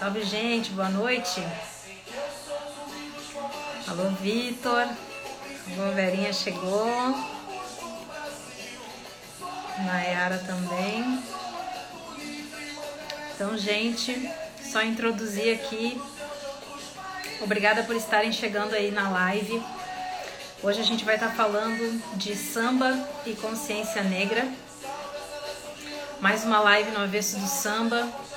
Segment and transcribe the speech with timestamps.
[0.00, 1.46] Salve, gente, boa noite.
[3.86, 4.80] Alô, Vitor.
[4.80, 7.14] Alô, Verinha chegou.
[9.84, 11.22] Nayara também.
[13.34, 14.32] Então, gente,
[14.64, 16.00] só introduzir aqui.
[17.42, 19.62] Obrigada por estarem chegando aí na live.
[20.62, 24.48] Hoje a gente vai estar falando de samba e consciência negra.
[26.22, 28.29] Mais uma live no avesso do samba.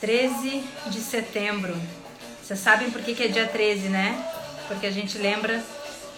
[0.00, 1.74] 13 de setembro.
[2.42, 4.14] Vocês sabem por que, que é dia 13, né?
[4.68, 5.62] Porque a gente lembra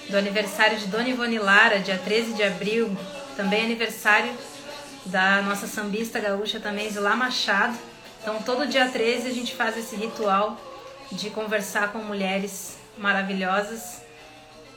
[0.08, 2.96] do aniversário de Dona Ivone Lara, dia 13 de abril.
[3.36, 4.32] Também aniversário
[5.06, 7.78] da nossa sambista gaúcha também, Zilá Machado.
[8.20, 10.60] Então, todo dia 13 a gente faz esse ritual
[11.12, 14.02] de conversar com mulheres maravilhosas.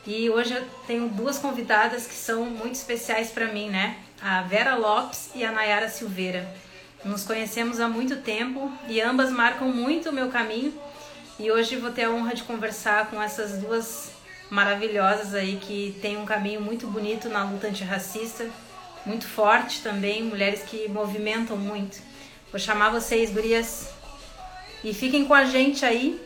[0.05, 3.97] E hoje eu tenho duas convidadas que são muito especiais para mim, né?
[4.21, 6.47] A Vera Lopes e a Nayara Silveira.
[7.03, 10.73] Nos conhecemos há muito tempo e ambas marcam muito o meu caminho.
[11.39, 14.13] E hoje vou ter a honra de conversar com essas duas
[14.51, 18.47] maravilhosas aí que têm um caminho muito bonito na luta antirracista,
[19.05, 21.99] muito forte também, mulheres que movimentam muito.
[22.51, 23.91] Vou chamar vocês, gurias,
[24.83, 26.21] e fiquem com a gente aí.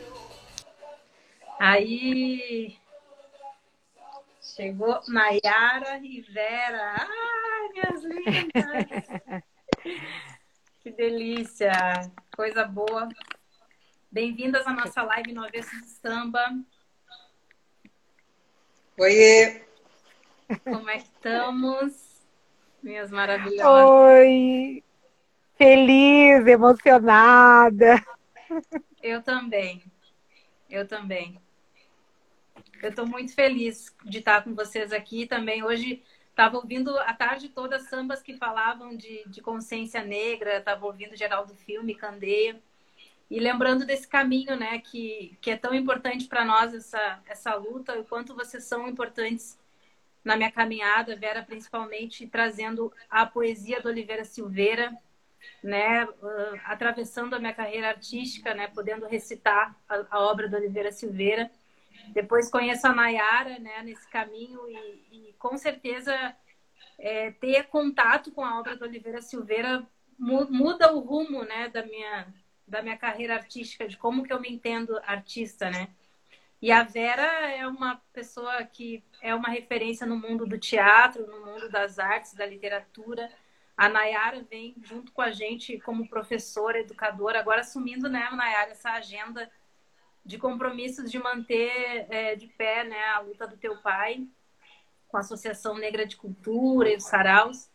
[1.58, 2.76] Aí
[4.42, 6.96] chegou Nayara e Vera.
[6.98, 9.44] Ai, minhas lindas!
[10.86, 11.72] Que delícia!
[12.36, 13.10] Coisa boa.
[14.12, 16.56] Bem-vindas à nossa live no Avesso do Samba.
[18.96, 19.64] Oiê!
[20.64, 22.22] Como é que estamos?
[22.84, 23.66] Minhas maravilhosas.
[23.66, 24.84] Oi!
[25.58, 28.06] Feliz, emocionada.
[29.02, 29.84] Eu também.
[30.70, 31.42] Eu também.
[32.84, 35.64] Eu estou muito feliz de estar com vocês aqui também.
[35.64, 36.04] Hoje
[36.36, 41.56] Estava ouvindo a tarde toda sambas que falavam de, de consciência negra, estava ouvindo Geraldo
[41.56, 42.62] Filme, Candeia,
[43.32, 47.98] e lembrando desse caminho, né, que, que é tão importante para nós essa, essa luta,
[47.98, 49.58] o quanto vocês são importantes
[50.26, 54.94] na minha caminhada, Vera, principalmente trazendo a poesia do Oliveira Silveira,
[55.64, 60.92] né, uh, atravessando a minha carreira artística, né, podendo recitar a, a obra do Oliveira
[60.92, 61.50] Silveira.
[62.14, 66.36] Depois conheço a Nayara, né, nesse caminho e, e com certeza
[66.98, 69.86] é, ter contato com a obra do Oliveira Silveira
[70.18, 72.34] muda o rumo, né, da minha
[72.68, 75.88] da minha carreira artística, de como que eu me entendo artista, né?
[76.62, 81.46] E a Vera é uma pessoa que é uma referência no mundo do teatro, no
[81.46, 83.32] mundo das artes, da literatura.
[83.78, 88.94] A Nayara vem junto com a gente como professora, educadora, agora assumindo, né, Nayara, essa
[88.94, 89.48] agenda
[90.26, 94.28] de compromissos de manter é, de pé né, a luta do teu pai
[95.08, 97.70] com a Associação Negra de Cultura e os Saraus.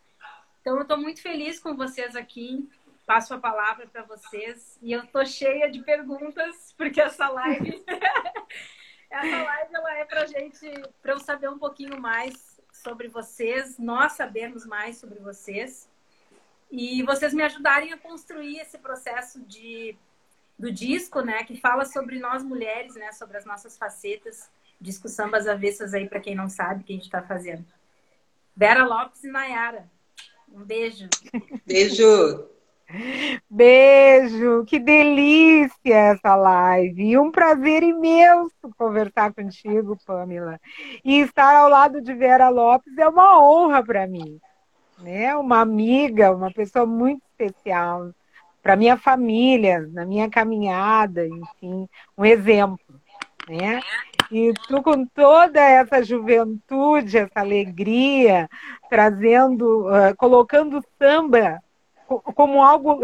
[0.59, 2.69] Então, eu estou muito feliz com vocês aqui.
[3.05, 4.77] Passo a palavra para vocês.
[4.81, 7.83] E eu estou cheia de perguntas, porque essa live,
[9.09, 14.11] essa live ela é para gente, para eu saber um pouquinho mais sobre vocês, nós
[14.13, 15.89] sabermos mais sobre vocês
[16.69, 19.97] e vocês me ajudarem a construir esse processo de
[20.61, 24.47] do disco, né, que fala sobre nós mulheres, né, sobre as nossas facetas.
[24.79, 27.65] Disco Sambas Avessas aí, para quem não sabe, que a gente está fazendo.
[28.55, 29.89] Vera Lopes e Nayara.
[30.53, 31.09] Um beijo.
[31.65, 32.47] Beijo.
[33.49, 37.09] Beijo, que delícia essa live.
[37.09, 40.59] E um prazer imenso conversar contigo, Pamela.
[41.03, 44.39] E estar ao lado de Vera Lopes é uma honra para mim.
[44.99, 45.35] Né?
[45.35, 48.11] Uma amiga, uma pessoa muito especial
[48.61, 53.01] para minha família, na minha caminhada, enfim, um exemplo,
[53.47, 53.81] né?
[54.31, 58.49] E tu com toda essa juventude, essa alegria,
[58.89, 61.61] trazendo, uh, colocando samba
[62.35, 62.99] como algo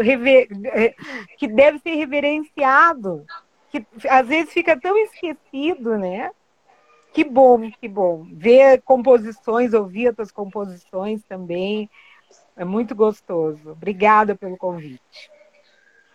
[1.38, 3.24] que deve ser reverenciado,
[3.70, 6.30] que às vezes fica tão esquecido, né?
[7.12, 8.26] Que bom, que bom.
[8.32, 11.88] Ver composições, ouvir as tuas composições também,
[12.56, 13.72] é muito gostoso.
[13.72, 15.30] Obrigada pelo convite.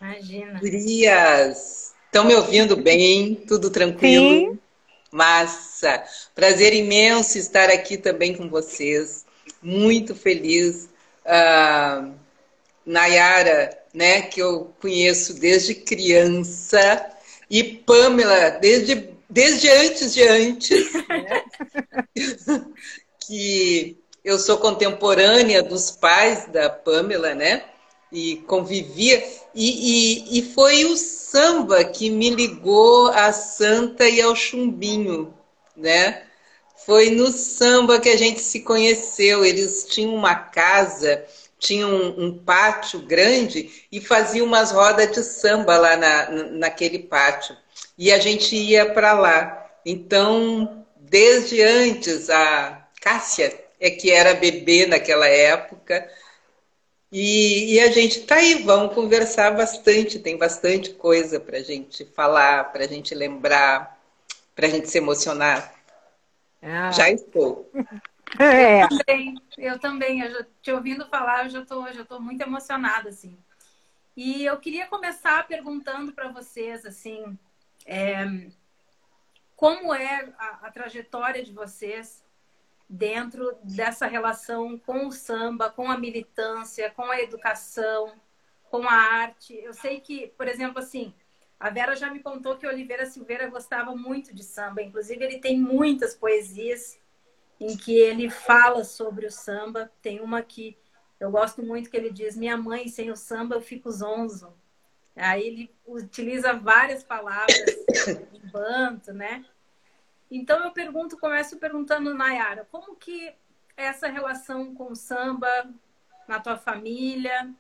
[0.03, 0.59] Imagina.
[0.59, 3.35] Gurias, estão me ouvindo bem?
[3.47, 4.51] Tudo tranquilo?
[4.51, 4.59] Sim.
[5.09, 6.03] Massa!
[6.35, 9.25] Prazer imenso estar aqui também com vocês.
[9.61, 10.89] Muito feliz.
[11.25, 12.11] Uh,
[12.85, 17.09] Nayara, né, que eu conheço desde criança,
[17.49, 21.43] e Pamela, desde, desde antes de antes, né?
[23.25, 27.63] que eu sou contemporânea dos pais da Pamela, né?
[28.13, 29.23] E convivia.
[29.55, 35.33] E, e, e foi o samba que me ligou à Santa e ao Chumbinho,
[35.75, 36.23] né?
[36.85, 39.43] Foi no samba que a gente se conheceu.
[39.43, 41.25] Eles tinham uma casa,
[41.57, 47.55] tinham um, um pátio grande e faziam umas rodas de samba lá na, naquele pátio.
[47.97, 49.65] E a gente ia para lá.
[49.85, 56.09] Então, desde antes, a Cássia é que era bebê naquela época.
[57.15, 62.03] E, e a gente está aí, vamos conversar bastante, tem bastante coisa para a gente
[62.05, 64.01] falar, para a gente lembrar,
[64.55, 65.75] para a gente se emocionar.
[66.59, 66.91] Ah.
[66.91, 67.71] Já estou.
[68.39, 68.81] É.
[68.81, 72.41] Eu também, eu também, eu já, te ouvindo falar, eu já estou já tô muito
[72.41, 73.37] emocionada, assim.
[74.17, 77.37] E eu queria começar perguntando para vocês, assim,
[77.85, 78.25] é,
[79.55, 82.22] como é a, a trajetória de vocês
[82.89, 88.13] dentro dessa relação com o samba, com a militância, com a educação,
[88.69, 89.55] com a arte.
[89.55, 91.13] Eu sei que, por exemplo, assim,
[91.59, 94.81] a Vera já me contou que Oliveira Silveira gostava muito de samba.
[94.81, 96.99] Inclusive, ele tem muitas poesias
[97.59, 99.91] em que ele fala sobre o samba.
[100.01, 100.77] Tem uma que
[101.19, 104.53] eu gosto muito que ele diz: Minha mãe, sem o samba eu fico zonzo.
[105.15, 107.63] Aí ele utiliza várias palavras
[108.51, 109.45] banto, né?
[110.35, 113.27] Então eu pergunto, começo perguntando, Nayara, como que
[113.77, 115.47] é essa relação com o samba
[116.27, 117.53] na tua família?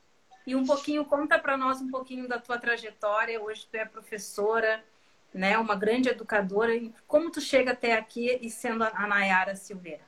[0.47, 3.39] E um pouquinho, conta para nós um pouquinho da tua trajetória.
[3.39, 4.83] Hoje tu é professora,
[5.31, 5.55] né?
[5.59, 6.73] Uma grande educadora.
[7.05, 10.01] Como tu chega até aqui e sendo a Nayara Silveira?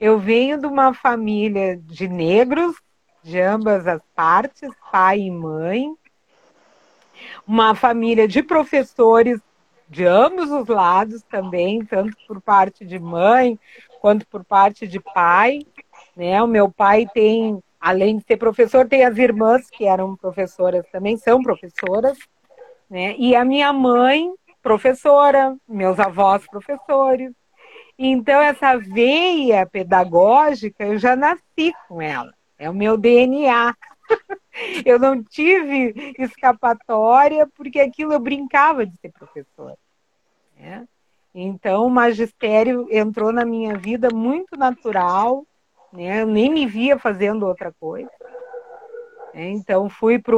[0.00, 2.74] Eu venho de uma família de negros,
[3.22, 5.94] de ambas as partes, pai e mãe.
[7.46, 9.42] Uma família de professores
[9.92, 13.58] de ambos os lados também, tanto por parte de mãe
[14.00, 15.60] quanto por parte de pai.
[16.16, 16.42] Né?
[16.42, 21.18] O meu pai tem, além de ser professor, tem as irmãs que eram professoras também,
[21.18, 22.16] são professoras.
[22.88, 23.14] Né?
[23.18, 27.30] E a minha mãe, professora, meus avós, professores.
[27.98, 32.32] Então, essa veia pedagógica, eu já nasci com ela.
[32.58, 33.76] É o meu DNA.
[34.86, 39.76] eu não tive escapatória, porque aquilo eu brincava de ser professora.
[40.62, 40.86] Né?
[41.34, 45.44] Então, o magistério entrou na minha vida muito natural,
[45.92, 46.22] né?
[46.22, 48.10] eu nem me via fazendo outra coisa.
[49.34, 49.50] Né?
[49.50, 50.36] Então, fui para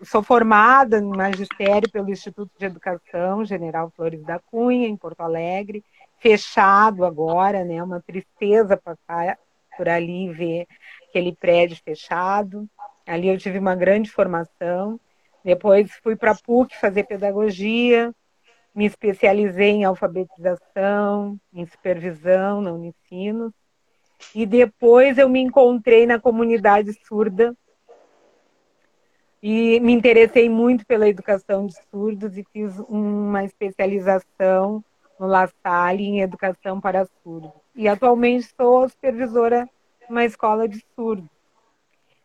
[0.00, 5.84] Sou formada em magistério pelo Instituto de Educação General Flores da Cunha, em Porto Alegre,
[6.18, 7.82] fechado agora, né?
[7.82, 9.36] Uma tristeza passar
[9.76, 10.66] por ali e ver
[11.08, 12.64] aquele prédio fechado.
[13.04, 15.00] Ali eu tive uma grande formação.
[15.44, 18.14] Depois fui para a PUC fazer pedagogia,
[18.78, 23.52] me especializei em alfabetização, em supervisão na Unicinos.
[24.32, 27.56] E depois eu me encontrei na comunidade surda
[29.42, 34.84] e me interessei muito pela educação de surdos e fiz uma especialização
[35.18, 37.50] no La Salle em educação para surdos.
[37.74, 39.68] E atualmente sou supervisora
[40.00, 41.28] de uma escola de surdos.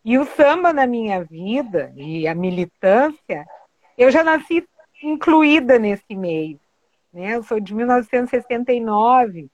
[0.05, 3.43] E o samba na minha vida e a militância,
[3.97, 4.61] eu já nasci
[5.03, 6.59] incluída nesse meio.
[7.11, 7.35] Né?
[7.35, 9.49] Eu sou de 1969,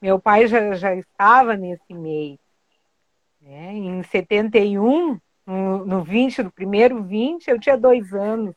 [0.00, 2.38] meu pai já, já estava nesse meio.
[3.40, 3.72] Né?
[3.72, 8.54] Em 71, no, no 20, no primeiro 20, eu tinha dois anos.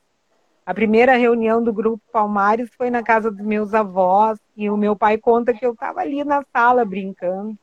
[0.65, 4.95] A primeira reunião do Grupo Palmares foi na casa dos meus avós, e o meu
[4.95, 7.57] pai conta que eu estava ali na sala brincando.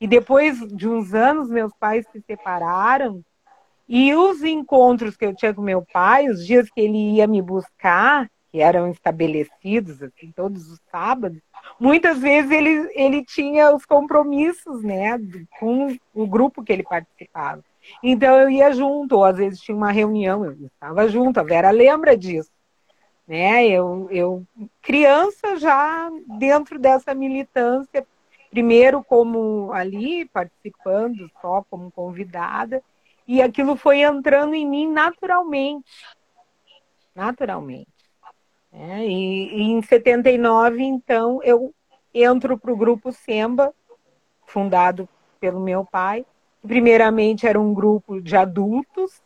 [0.00, 3.22] E depois de uns anos, meus pais se separaram,
[3.88, 7.42] e os encontros que eu tinha com meu pai, os dias que ele ia me
[7.42, 11.40] buscar, que eram estabelecidos assim, todos os sábados,
[11.80, 15.18] muitas vezes ele, ele tinha os compromissos né,
[15.58, 17.64] com o grupo que ele participava.
[18.02, 21.70] Então eu ia junto, ou às vezes tinha uma reunião, eu estava junto, a Vera
[21.70, 22.50] lembra disso.
[23.26, 23.66] Né?
[23.66, 24.44] Eu, eu
[24.82, 28.06] criança já dentro dessa militância,
[28.50, 32.82] primeiro como ali participando, só como convidada,
[33.32, 35.90] e aquilo foi entrando em mim naturalmente.
[37.14, 37.88] Naturalmente.
[38.70, 41.74] É, e, e, em 79, então, eu
[42.12, 43.74] entro para o grupo Semba,
[44.44, 45.08] fundado
[45.40, 46.26] pelo meu pai.
[46.60, 49.22] Primeiramente era um grupo de adultos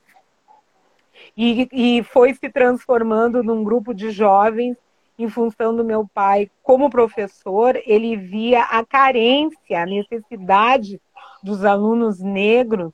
[1.36, 4.76] e, e foi se transformando num grupo de jovens
[5.18, 11.00] em função do meu pai como professor, ele via a carência, a necessidade
[11.42, 12.92] dos alunos negros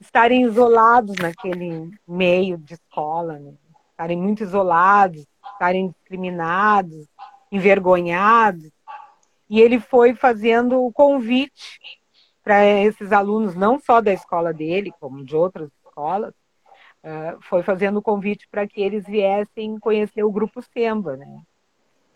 [0.00, 3.54] estarem isolados naquele meio de escola, né?
[3.90, 7.06] estarem muito isolados, estarem discriminados,
[7.50, 8.70] envergonhados.
[9.48, 11.80] E ele foi fazendo o convite
[12.42, 16.34] para esses alunos, não só da escola dele, como de outras escolas,
[17.42, 21.42] foi fazendo o convite para que eles viessem conhecer o Grupo Semba, né?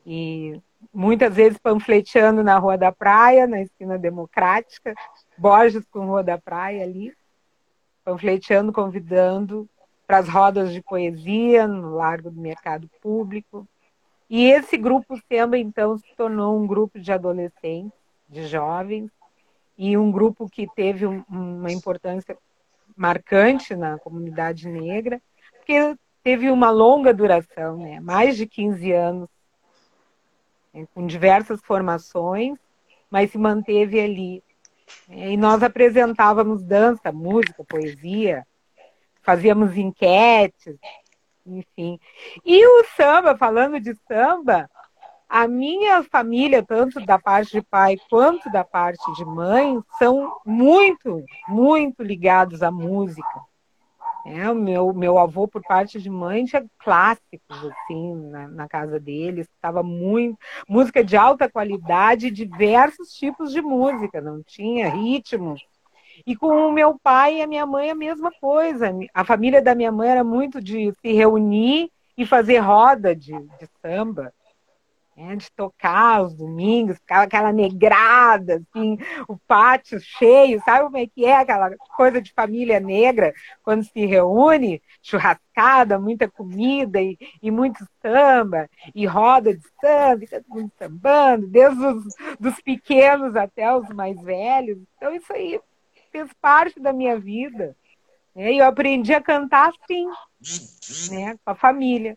[0.05, 0.61] e
[0.93, 4.95] muitas vezes panfleteando na Rua da Praia, na esquina democrática,
[5.37, 7.13] Borges com Rua da Praia ali,
[8.11, 9.69] panfleteando, convidando
[10.07, 13.67] para as rodas de poesia no Largo do Mercado Público.
[14.29, 17.99] E esse grupo samba, então, se tornou um grupo de adolescentes,
[18.29, 19.11] de jovens,
[19.79, 22.37] e um grupo que teve uma importância
[22.97, 25.23] marcante na comunidade negra,
[25.57, 27.99] porque teve uma longa duração, né?
[28.01, 29.29] mais de 15 anos,
[30.75, 30.87] né?
[30.93, 32.59] com diversas formações,
[33.11, 34.43] mas se manteve ali.
[35.11, 38.47] E nós apresentávamos dança, música, poesia,
[39.23, 40.77] fazíamos enquetes,
[41.45, 41.99] enfim.
[42.45, 44.71] E o samba, falando de samba,
[45.29, 51.25] a minha família, tanto da parte de pai quanto da parte de mãe, são muito,
[51.49, 53.50] muito ligados à música.
[54.27, 59.01] É, o meu, meu avô, por parte de mãe, tinha clássicos, assim, na, na casa
[59.01, 59.47] deles.
[59.55, 60.39] Estava muito...
[60.69, 64.21] Música de alta qualidade, diversos tipos de música.
[64.21, 65.57] Não tinha ritmo.
[66.27, 68.91] E com o meu pai e a minha mãe, a mesma coisa.
[69.15, 73.69] A família da minha mãe era muito de se reunir e fazer roda de, de
[73.81, 74.33] samba
[75.21, 78.97] né, de tocar aos domingos, ficava aquela negrada, assim,
[79.29, 84.07] o pátio cheio, sabe como é que é aquela coisa de família negra quando se
[84.07, 90.73] reúne, churrascada, muita comida e, e muito samba, e roda de samba, e todo mundo
[90.79, 92.05] sambando, desde os
[92.39, 94.79] dos pequenos até os mais velhos.
[94.97, 95.61] Então isso aí
[96.11, 97.77] fez parte da minha vida.
[98.35, 98.53] Né?
[98.53, 100.07] E eu aprendi a cantar assim,
[101.11, 102.17] né, com a família.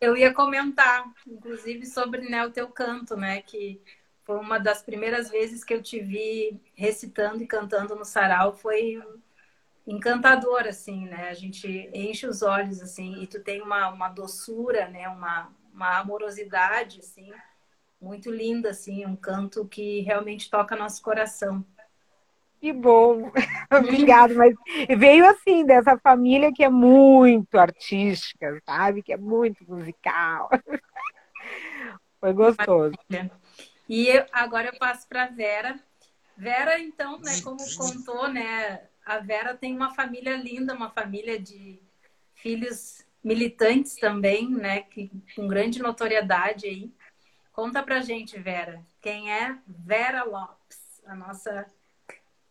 [0.00, 3.42] Eu ia comentar, inclusive, sobre né, o teu canto, né?
[3.42, 3.80] Que
[4.24, 8.54] foi uma das primeiras vezes que eu te vi recitando e cantando no sarau.
[8.56, 9.02] Foi
[9.86, 11.28] encantador, assim, né?
[11.30, 15.08] A gente enche os olhos, assim, e tu tem uma, uma doçura, né?
[15.08, 17.32] Uma, uma amorosidade, assim,
[18.00, 21.64] muito linda, assim, um canto que realmente toca nosso coração.
[22.60, 23.30] Que bom,
[23.70, 24.34] obrigado.
[24.34, 24.54] Mas
[24.96, 29.02] veio assim, dessa família que é muito artística, sabe?
[29.02, 30.48] Que é muito musical.
[32.20, 32.94] Foi gostoso.
[33.88, 35.78] E agora eu passo para Vera.
[36.36, 41.80] Vera, então, né, como contou, né, a Vera tem uma família linda, uma família de
[42.34, 46.92] filhos militantes também, né, que, com grande notoriedade aí.
[47.52, 51.66] Conta pra gente, Vera, quem é Vera Lopes, a nossa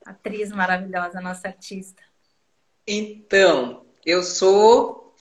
[0.08, 2.02] atriz maravilhosa, nossa artista.
[2.88, 5.14] Então, eu sou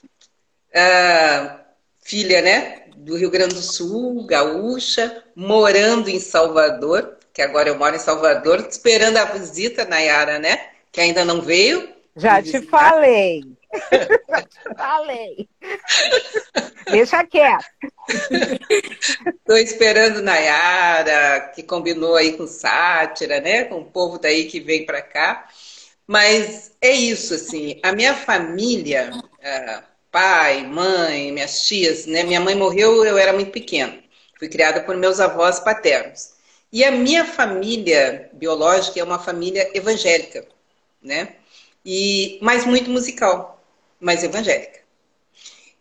[0.73, 1.59] uh,
[2.01, 7.95] filha, né, do Rio Grande do Sul, gaúcha, morando em Salvador, que agora eu moro
[7.95, 11.89] em Salvador, esperando a visita, Nayara, né, que ainda não veio.
[12.15, 13.56] Já te falei.
[14.77, 15.47] Falei.
[16.89, 17.65] Deixa quieto.
[19.27, 23.65] Estou esperando Nayara, que combinou aí com Sátira, né?
[23.65, 25.47] Com o povo daí que vem para cá.
[26.05, 27.79] Mas é isso, assim.
[27.83, 32.23] A minha família, é, pai, mãe, minhas tias, né?
[32.23, 33.97] Minha mãe morreu, eu era muito pequena.
[34.39, 36.37] Fui criada por meus avós paternos.
[36.71, 40.45] E a minha família biológica é uma família evangélica,
[41.01, 41.35] né?
[41.85, 43.56] E, mas muito musical,
[43.99, 44.77] mas evangélica.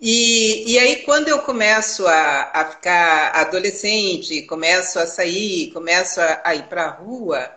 [0.01, 6.43] E, e aí, quando eu começo a, a ficar adolescente, começo a sair, começo a,
[6.45, 7.51] a ir para a rua,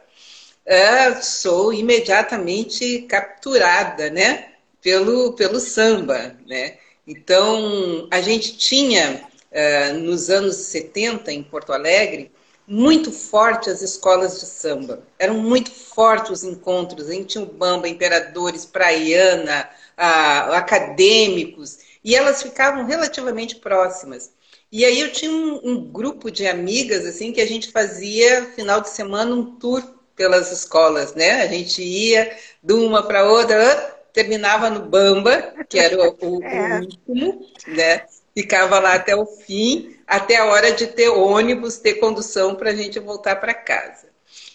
[0.66, 4.54] uh, sou imediatamente capturada, né?
[4.82, 6.78] Pelo, pelo samba, né?
[7.06, 12.32] Então, a gente tinha, uh, nos anos 70, em Porto Alegre,
[12.66, 15.04] muito forte as escolas de samba.
[15.18, 17.10] Eram muito fortes os encontros.
[17.10, 19.68] A gente tinha o Bamba, Imperadores, Praiana,
[20.00, 24.32] uh, acadêmicos e elas ficavam relativamente próximas.
[24.72, 28.80] E aí eu tinha um, um, grupo de amigas assim que a gente fazia final
[28.80, 29.84] de semana um tour
[30.16, 31.42] pelas escolas, né?
[31.42, 36.78] A gente ia de uma para outra, terminava no Bamba, que era o, o, é.
[36.78, 38.04] o último, né?
[38.36, 42.76] Ficava lá até o fim, até a hora de ter ônibus, ter condução para a
[42.76, 44.09] gente voltar para casa.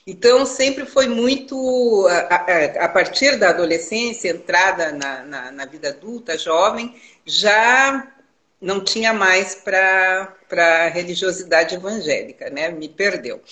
[0.07, 6.37] Então, sempre foi muito, a, a, partir da adolescência, entrada na, na, na vida adulta,
[6.37, 6.95] jovem,
[7.25, 8.13] já
[8.61, 12.69] não tinha mais para a religiosidade evangélica, né?
[12.71, 13.43] Me perdeu.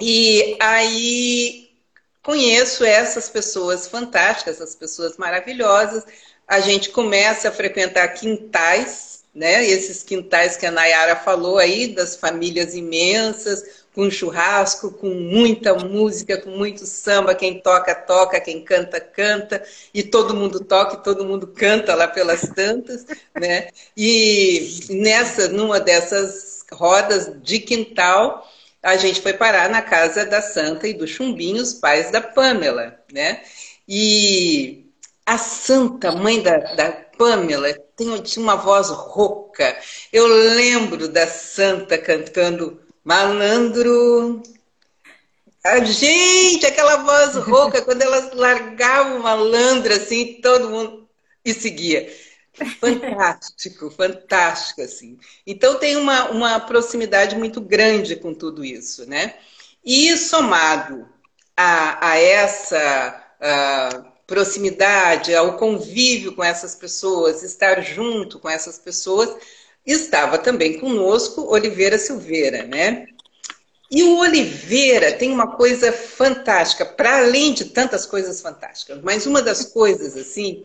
[0.00, 1.70] E aí
[2.22, 6.04] conheço essas pessoas fantásticas, essas pessoas maravilhosas.
[6.46, 9.64] A gente começa a frequentar quintais, né?
[9.64, 16.40] Esses quintais que a Nayara falou aí, das famílias imensas, com churrasco, com muita música,
[16.40, 17.34] com muito samba.
[17.34, 22.08] Quem toca, toca, quem canta, canta, e todo mundo toca e todo mundo canta lá
[22.08, 23.04] pelas tantas,
[23.38, 23.68] né?
[23.96, 28.46] E nessa, numa dessas rodas de quintal,
[28.82, 32.98] a gente foi parar na casa da Santa e do Chumbinho, os pais da Pamela,
[33.12, 33.42] né?
[33.88, 34.86] E
[35.26, 39.78] a Santa, mãe da, da Pamela, tem, tinha uma voz rouca.
[40.10, 44.42] Eu lembro da Santa cantando Malandro.
[45.62, 51.06] A gente, aquela voz rouca, quando ela largava o malandro assim, todo mundo
[51.44, 52.10] e seguia.
[52.80, 55.18] Fantástico, fantástico, assim.
[55.46, 59.34] Então tem uma, uma proximidade muito grande com tudo isso, né?
[59.84, 61.06] E somado
[61.54, 69.34] a, a essa a proximidade, ao convívio com essas pessoas, estar junto com essas pessoas,
[69.84, 73.08] estava também conosco Oliveira Silveira, né?
[73.90, 79.42] E o Oliveira tem uma coisa fantástica, para além de tantas coisas fantásticas, mas uma
[79.42, 80.64] das coisas, assim,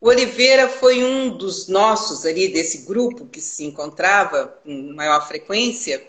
[0.00, 6.00] o Oliveira foi um dos nossos ali, desse grupo que se encontrava com maior frequência,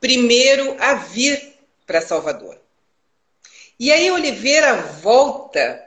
[0.00, 1.54] primeiro a vir
[1.86, 2.58] para Salvador.
[3.78, 5.85] E aí Oliveira volta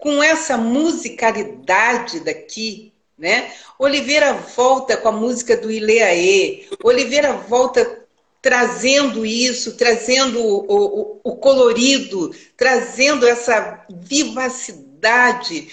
[0.00, 3.52] com essa musicalidade daqui, né?
[3.78, 8.00] Oliveira volta com a música do Ileaê, Oliveira volta
[8.40, 15.68] trazendo isso, trazendo o, o, o colorido, trazendo essa vivacidade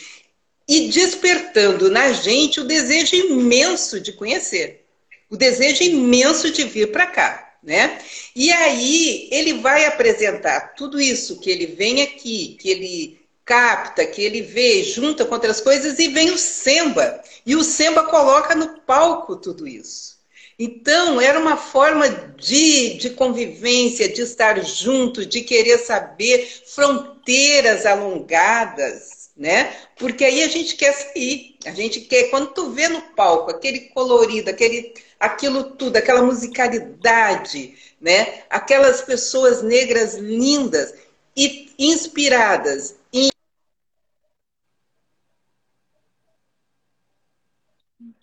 [0.68, 4.86] e despertando na gente o desejo imenso de conhecer,
[5.30, 8.00] o desejo imenso de vir para cá, né?
[8.36, 14.22] E aí ele vai apresentar tudo isso que ele vem aqui, que ele capta, que
[14.22, 17.24] ele vê, junta com outras coisas e vem o Semba.
[17.46, 20.18] E o Semba coloca no palco tudo isso.
[20.60, 29.30] Então, era uma forma de, de convivência, de estar junto, de querer saber fronteiras alongadas,
[29.38, 29.74] né?
[29.98, 33.82] Porque aí a gente quer sair, a gente quer, quando tu vê no palco aquele
[33.92, 38.42] colorido, aquele, aquilo tudo, aquela musicalidade, né?
[38.50, 40.94] Aquelas pessoas negras lindas
[41.36, 43.30] e inspiradas em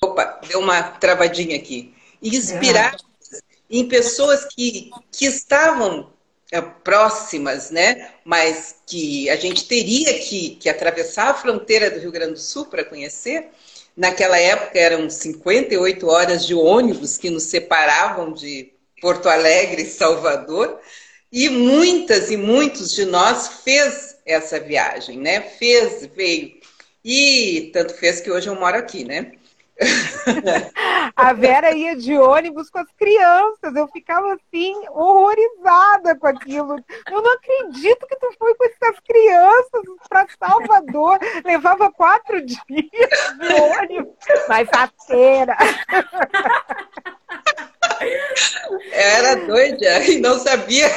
[0.05, 1.95] Opa, deu uma travadinha aqui.
[2.23, 3.03] Inspiradas
[3.71, 6.13] em pessoas que, que estavam
[6.53, 8.11] é, próximas, né?
[8.25, 12.67] Mas que a gente teria que, que atravessar a fronteira do Rio Grande do Sul
[12.67, 13.49] para conhecer.
[13.97, 20.79] Naquela época eram 58 horas de ônibus que nos separavam de Porto Alegre e Salvador.
[21.33, 25.41] E muitas e muitos de nós fez essa viagem, né?
[25.41, 26.55] Fez, veio.
[27.05, 29.33] E tanto fez que hoje eu moro aqui, né?
[31.17, 33.75] A Vera ia de ônibus com as crianças.
[33.75, 36.77] Eu ficava assim, horrorizada com aquilo.
[37.11, 41.19] Eu não acredito que tu foi com essas crianças para Salvador.
[41.45, 44.15] Levava quatro dias de ônibus.
[44.49, 45.57] Mas a feira.
[48.93, 50.89] Era doida e não sabia.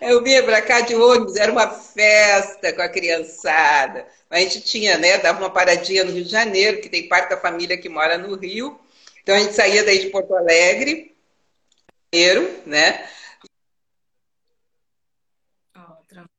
[0.00, 4.06] Eu vinha para cá de ônibus, era uma festa com a criançada.
[4.30, 7.40] A gente tinha, né, dava uma paradinha no Rio de Janeiro, que tem parte da
[7.40, 8.78] família que mora no Rio.
[9.22, 11.14] Então a gente saía daí de Porto Alegre,
[12.66, 13.08] né?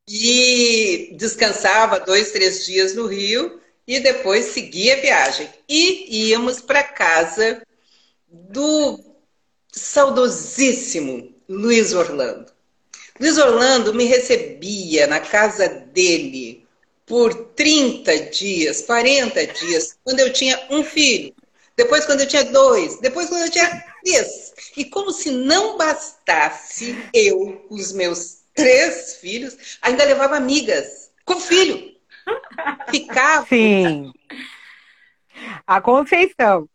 [0.07, 5.49] E descansava dois, três dias no Rio e depois seguia a viagem.
[5.67, 7.61] E íamos para casa
[8.27, 9.04] do
[9.75, 12.51] saudosíssimo Luiz Orlando.
[13.19, 16.65] Luiz Orlando me recebia na casa dele
[17.05, 21.33] por 30 dias, 40 dias, quando eu tinha um filho,
[21.77, 24.53] depois quando eu tinha dois, depois quando eu tinha três.
[24.75, 31.93] E como se não bastasse eu, os meus três filhos, ainda levava amigas com filho.
[32.89, 33.45] Ficava.
[33.47, 34.11] Sim.
[35.67, 36.67] A Conceição.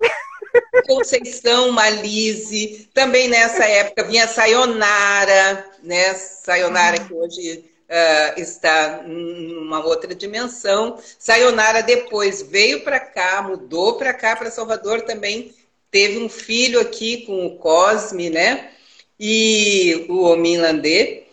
[0.86, 6.14] Conceição, Malise, também nessa época vinha Sayonara, né?
[6.14, 10.98] Sayonara que hoje uh, está numa outra dimensão.
[11.18, 15.54] Sayonara depois veio para cá, mudou para cá, para Salvador também.
[15.90, 18.70] Teve um filho aqui com o Cosme, né?
[19.18, 21.24] E o Ominlandê.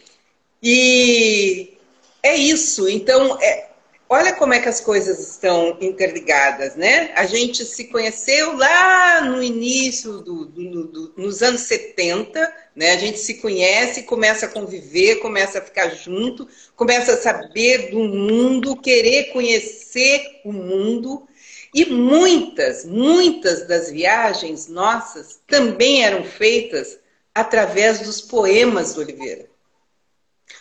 [0.61, 1.77] E
[2.23, 2.89] é isso.
[2.89, 3.66] Então, é,
[4.09, 7.11] olha como é que as coisas estão interligadas, né?
[7.15, 12.91] A gente se conheceu lá no início, do, do, do, nos anos 70, né?
[12.91, 17.99] A gente se conhece, começa a conviver, começa a ficar junto, começa a saber do
[17.99, 21.27] mundo, querer conhecer o mundo.
[21.73, 26.97] E muitas, muitas das viagens nossas também eram feitas
[27.35, 29.47] através dos poemas do Oliveira.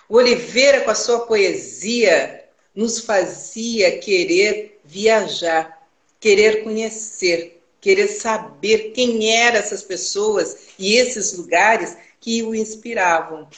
[0.09, 2.46] O Oliveira, com a sua poesia,
[2.77, 5.89] nos fazia querer viajar,
[6.21, 13.49] querer conhecer, querer saber quem eram essas pessoas e esses lugares que o inspiravam.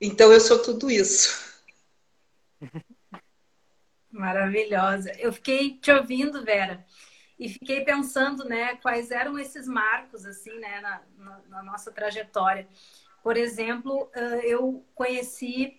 [0.00, 1.46] Então eu sou tudo isso.
[4.10, 5.12] Maravilhosa.
[5.18, 6.84] Eu fiquei te ouvindo, Vera,
[7.38, 11.02] e fiquei pensando, né, quais eram esses marcos, assim, né, na,
[11.48, 12.66] na, nossa trajetória.
[13.22, 14.10] Por exemplo,
[14.42, 15.78] eu conheci,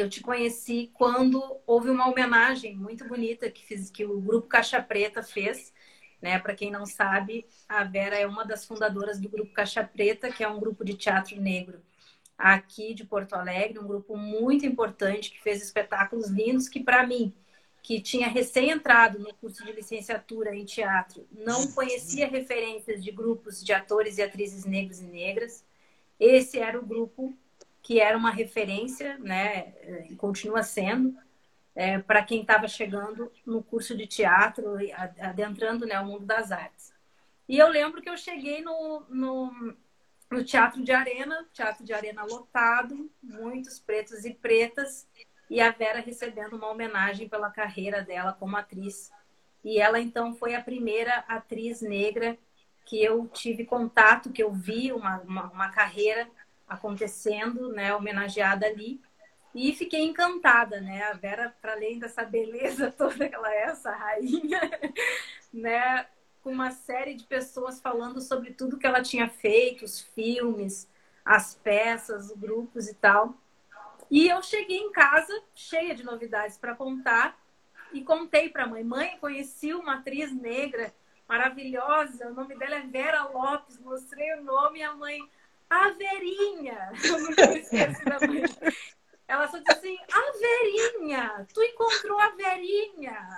[0.00, 4.82] eu te conheci quando houve uma homenagem muito bonita que, fiz, que o Grupo Caixa
[4.82, 5.72] Preta fez.
[6.20, 6.38] Né?
[6.38, 10.42] Para quem não sabe, a Vera é uma das fundadoras do Grupo Caixa Preta, que
[10.42, 11.80] é um grupo de teatro negro
[12.38, 17.34] aqui de Porto Alegre, um grupo muito importante que fez espetáculos lindos que, para mim,
[17.82, 23.64] que tinha recém entrado no curso de licenciatura em teatro, não conhecia referências de grupos
[23.64, 25.64] de atores e atrizes negros e negras.
[26.20, 27.36] Esse era o grupo
[27.88, 29.72] que era uma referência, né,
[30.10, 31.16] e continua sendo,
[31.74, 34.76] é, para quem estava chegando no curso de teatro,
[35.18, 36.92] adentrando né, o mundo das artes.
[37.48, 39.74] E eu lembro que eu cheguei no, no,
[40.30, 45.08] no Teatro de Arena, Teatro de Arena lotado, muitos pretos e pretas,
[45.48, 49.10] e a Vera recebendo uma homenagem pela carreira dela como atriz.
[49.64, 52.36] E ela então foi a primeira atriz negra
[52.84, 56.28] que eu tive contato, que eu vi uma, uma, uma carreira
[56.68, 59.00] acontecendo, né, homenageada ali.
[59.54, 61.04] E fiquei encantada, né?
[61.04, 64.60] A Vera, para além dessa beleza toda que ela é, essa rainha,
[65.52, 66.06] né?
[66.42, 70.88] Com uma série de pessoas falando sobre tudo que ela tinha feito, os filmes,
[71.24, 73.34] as peças, os grupos e tal.
[74.10, 77.38] E eu cheguei em casa cheia de novidades para contar
[77.92, 78.84] e contei para a mãe.
[78.84, 80.92] Mãe, conheci uma atriz negra
[81.28, 83.78] maravilhosa, o nome dela é Vera Lopes.
[83.78, 85.18] Mostrei o nome e a mãe,
[85.70, 86.92] a Verinha.
[87.04, 88.18] Eu nunca me esqueço da.
[89.26, 93.28] Ela só disse assim: A Verinha, tu encontrou a Verinha.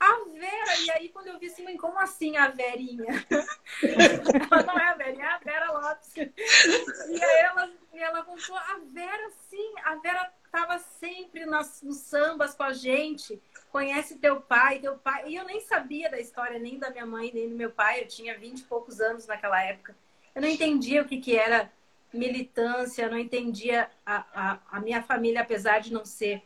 [0.00, 3.26] A Vera, e aí quando eu vi assim, como assim a Verinha?
[4.50, 6.16] ela não é a Verinha, é a Vera Lopes.
[6.16, 12.54] E aí ela, ela contou, a Vera, sim, a Vera estava sempre nas, nos sambas
[12.54, 15.30] com a gente, conhece teu pai, teu pai.
[15.30, 18.08] E eu nem sabia da história nem da minha mãe, nem do meu pai, eu
[18.08, 19.96] tinha vinte e poucos anos naquela época.
[20.38, 21.68] Eu não entendia o que, que era
[22.14, 26.44] militância, eu não entendia a, a, a minha família, apesar de não ser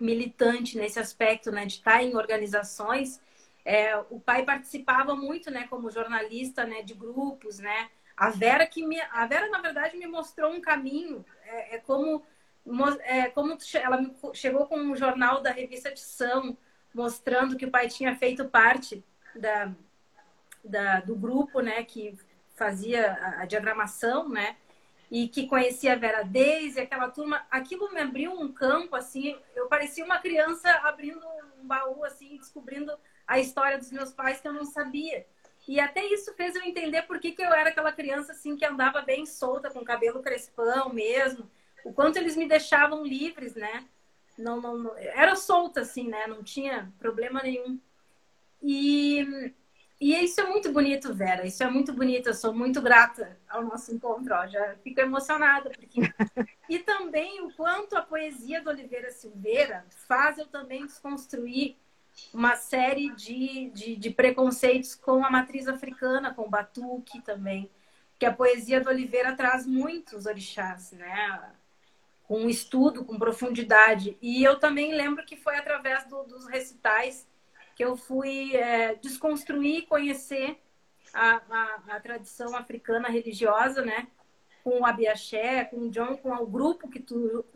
[0.00, 3.20] militante nesse aspecto, né, de estar em organizações,
[3.64, 7.90] é, o pai participava muito, né, como jornalista, né, de grupos, né.
[8.16, 12.24] A Vera que me, a Vera na verdade me mostrou um caminho, é, é como
[13.00, 16.56] é, como ela chegou com um jornal da revista Tição,
[16.94, 19.02] mostrando que o pai tinha feito parte
[19.34, 19.74] da,
[20.62, 22.16] da do grupo, né, que
[22.58, 24.56] fazia a, diagramação, né,
[25.10, 29.66] e que conhecia a Vera Daisy, aquela turma, aquilo me abriu um campo, assim, eu
[29.68, 31.24] parecia uma criança abrindo
[31.58, 32.92] um baú, assim, descobrindo
[33.26, 35.24] a história dos meus pais que eu não sabia.
[35.66, 38.64] E até isso fez eu entender por que, que eu era aquela criança, assim, que
[38.64, 41.48] andava bem solta, com cabelo crespão mesmo,
[41.84, 43.84] o quanto eles me deixavam livres, né?
[44.36, 46.26] Não, não, não era solta, assim, né?
[46.26, 47.78] Não tinha problema nenhum.
[48.62, 49.52] E
[50.00, 51.44] e isso é muito bonito, Vera.
[51.44, 52.28] Isso é muito bonito.
[52.28, 54.28] Eu sou muito grata ao nosso encontro.
[54.48, 55.70] Já fico emocionada.
[55.70, 56.00] Porque...
[56.68, 61.76] e também o quanto a poesia do Oliveira Silveira faz eu também desconstruir
[62.32, 67.68] uma série de, de, de preconceitos com a matriz africana, com o batuque também.
[68.20, 71.52] Que a poesia do Oliveira traz muitos orixás, né?
[72.22, 74.16] Com estudo, com profundidade.
[74.22, 77.26] E eu também lembro que foi através do, dos recitais
[77.78, 80.58] que eu fui é, desconstruir, conhecer
[81.14, 84.08] a, a, a, tradição africana religiosa, né?
[84.64, 87.46] Com o Abiaxé, com o John, com o grupo que tu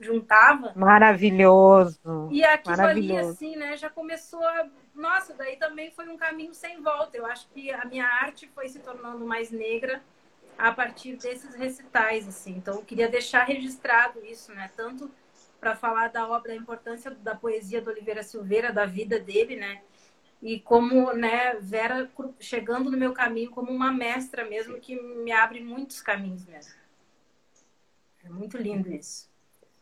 [0.00, 0.72] juntava.
[0.74, 2.28] Maravilhoso.
[2.28, 3.20] E aquilo Maravilhoso.
[3.20, 3.76] ali, assim, né?
[3.76, 4.68] Já começou a...
[4.92, 7.16] Nossa, daí também foi um caminho sem volta.
[7.16, 10.02] Eu acho que a minha arte foi se tornando mais negra
[10.58, 12.56] a partir desses recitais, assim.
[12.56, 14.72] Então, eu queria deixar registrado isso, né?
[14.76, 15.08] Tanto
[15.60, 19.82] para falar da obra, da importância da poesia do Oliveira Silveira, da vida dele, né?
[20.40, 25.60] E como, né, Vera chegando no meu caminho como uma mestra mesmo, que me abre
[25.60, 26.74] muitos caminhos mesmo.
[28.24, 29.28] É muito lindo isso.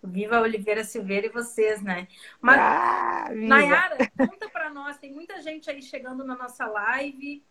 [0.03, 2.07] Viva Oliveira Silveira e vocês, né?
[2.41, 7.43] Mas, ah, Nayara, conta para nós, tem muita gente aí chegando na nossa live.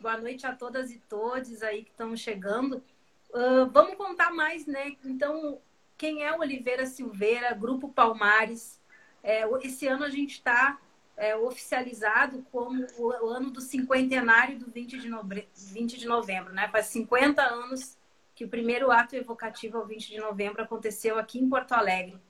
[0.00, 2.82] Boa noite a todas e todos aí que estão chegando.
[3.30, 4.96] Uh, vamos contar mais, né?
[5.04, 5.60] Então,
[6.02, 8.80] quem é Oliveira Silveira, Grupo Palmares.
[9.22, 10.76] É, esse ano a gente está
[11.16, 16.66] é, oficializado como o, ano do cinquentenário do 20 de, novembro, 20 de novembro, né?
[16.72, 17.96] Faz 50 anos
[18.34, 22.20] que o primeiro ato evocativo ao 20 de novembro aconteceu aqui em Porto Alegre.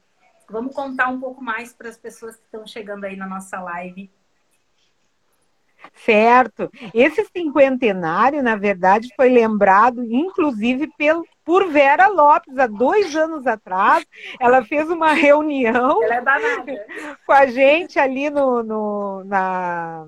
[0.51, 4.11] Vamos contar um pouco mais para as pessoas que estão chegando aí na nossa live.
[5.95, 6.71] Certo.
[6.93, 14.05] Esse cinquentenário, na verdade, foi lembrado, inclusive, pelo, por Vera Lopes, há dois anos atrás.
[14.41, 16.21] Ela fez uma reunião é
[17.27, 20.07] com a gente ali no, no na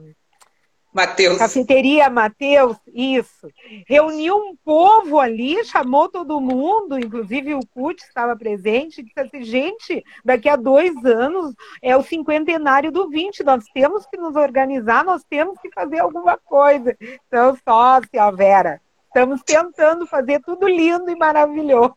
[0.95, 1.39] Mateus.
[1.39, 3.49] Cafeteria Mateus, isso.
[3.89, 9.43] Reuniu um povo ali, chamou todo mundo, inclusive o CUT estava presente, e disse assim,
[9.43, 15.05] gente, daqui a dois anos é o cinquentenário do 20, nós temos que nos organizar,
[15.05, 16.97] nós temos que fazer alguma coisa.
[17.27, 18.81] Então, sócia, Vera,
[19.15, 21.95] estamos tentando fazer tudo lindo e maravilhoso.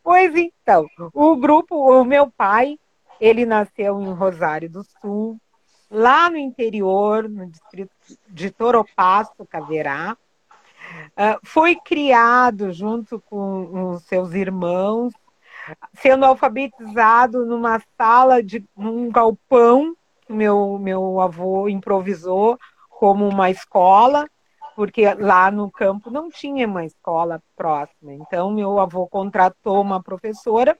[0.00, 2.78] Pois então, o grupo, o meu pai,
[3.20, 5.40] ele nasceu em Rosário do Sul,
[5.90, 7.92] lá no interior, no distrito
[8.28, 10.16] de Toropasto, Caverá.
[11.10, 15.12] Uh, foi criado junto com os seus irmãos,
[15.94, 22.58] sendo alfabetizado numa sala de num galpão que meu meu avô improvisou
[22.90, 24.28] como uma escola,
[24.74, 28.12] porque lá no campo não tinha uma escola próxima.
[28.12, 30.76] Então meu avô contratou uma professora,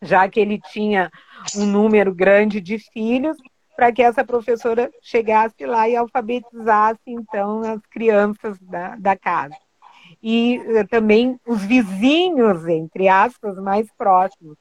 [0.00, 1.10] já que ele tinha
[1.56, 3.36] um número grande de filhos,
[3.76, 9.56] para que essa professora chegasse lá e alfabetizasse, então, as crianças da, da casa.
[10.22, 14.56] E eh, também os vizinhos, entre aspas, mais próximos.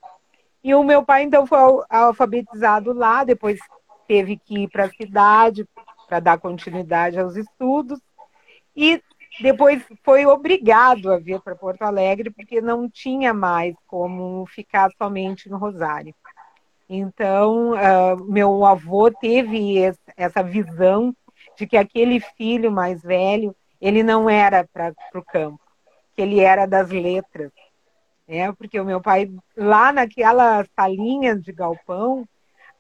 [0.64, 3.60] E o meu pai, então, foi alfabetizado lá, depois
[4.08, 5.68] teve que ir para a cidade
[6.08, 8.00] para dar continuidade aos estudos.
[8.76, 9.02] E
[9.40, 15.50] depois foi obrigado a vir para Porto Alegre, porque não tinha mais como ficar somente
[15.50, 16.14] no Rosário.
[16.90, 19.76] Então, uh, meu avô teve
[20.18, 21.16] essa visão
[21.58, 25.62] de que aquele filho mais velho, ele não era para o campo,
[26.16, 27.52] que ele era das letras.
[28.28, 28.52] Né?
[28.54, 32.28] Porque o meu pai, lá naquela salinha de galpão,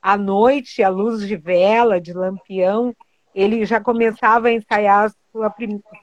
[0.01, 2.93] à noite, à luz de vela, de lampião,
[3.34, 5.53] ele já começava a ensaiar sua,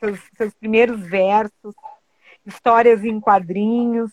[0.01, 1.75] seus, seus primeiros versos,
[2.47, 4.11] histórias em quadrinhos,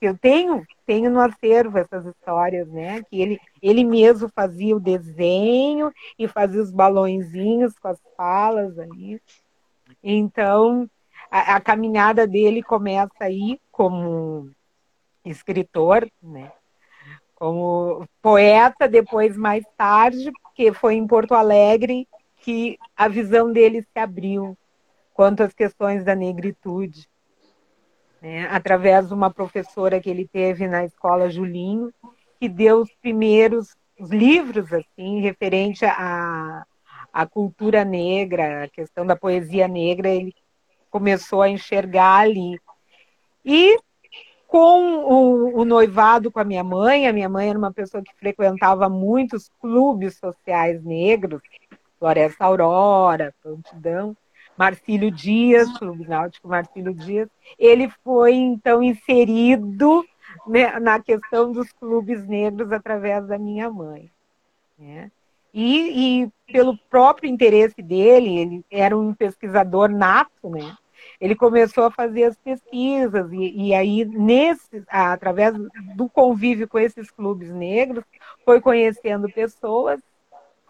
[0.00, 3.02] eu tenho, tenho no acervo essas histórias, né?
[3.02, 9.20] Que ele, ele mesmo fazia o desenho e fazia os balõezinhos com as falas ali.
[10.02, 10.88] Então,
[11.30, 14.50] a, a caminhada dele começa aí como
[15.22, 16.50] escritor, né?
[17.34, 22.08] Como poeta, depois mais tarde, porque foi em Porto Alegre
[22.40, 24.56] que a visão dele se abriu
[25.14, 27.08] quanto às questões da negritude
[28.20, 31.92] né, através de uma professora que ele teve na escola Julinho,
[32.38, 36.64] que deu os primeiros os livros assim referente à,
[37.12, 40.34] à cultura negra, a questão da poesia negra, ele
[40.90, 42.58] começou a enxergar ali.
[43.44, 43.78] E
[44.46, 48.14] com o, o, noivado com a minha mãe, a minha mãe era uma pessoa que
[48.16, 51.42] frequentava muitos clubes sociais negros,
[52.00, 54.16] Floresta Aurora, Prontidão,
[54.56, 60.04] Marcílio Dias, Clube Náutico Marcílio Dias, ele foi então inserido
[60.46, 64.10] né, na questão dos clubes negros através da minha mãe.
[64.78, 65.10] Né?
[65.52, 70.76] E, e, pelo próprio interesse dele, ele era um pesquisador nato, né?
[71.20, 75.54] Ele começou a fazer as pesquisas e, e aí nesse, através
[75.94, 78.04] do convívio com esses clubes negros,
[78.44, 80.00] foi conhecendo pessoas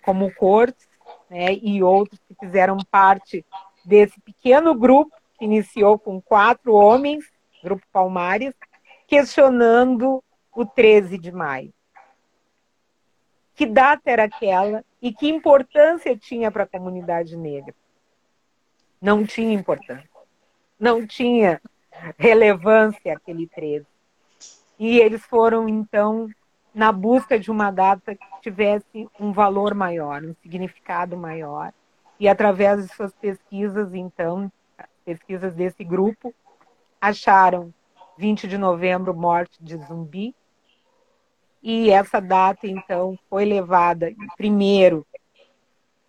[0.02, 0.89] como Cortes,
[1.30, 3.46] né, e outros que fizeram parte
[3.84, 7.24] desse pequeno grupo, que iniciou com quatro homens,
[7.62, 8.52] Grupo Palmares,
[9.06, 11.72] questionando o 13 de maio.
[13.54, 17.74] Que data era aquela e que importância tinha para a comunidade negra?
[19.00, 20.08] Não tinha importância.
[20.78, 21.60] Não tinha
[22.18, 23.86] relevância aquele 13.
[24.78, 26.28] E eles foram, então,
[26.74, 31.72] na busca de uma data que tivesse um valor maior, um significado maior.
[32.18, 34.50] E através de suas pesquisas, então,
[35.04, 36.34] pesquisas desse grupo,
[37.00, 37.72] acharam
[38.18, 40.34] 20 de novembro morte de zumbi.
[41.62, 45.06] E essa data, então, foi levada primeiro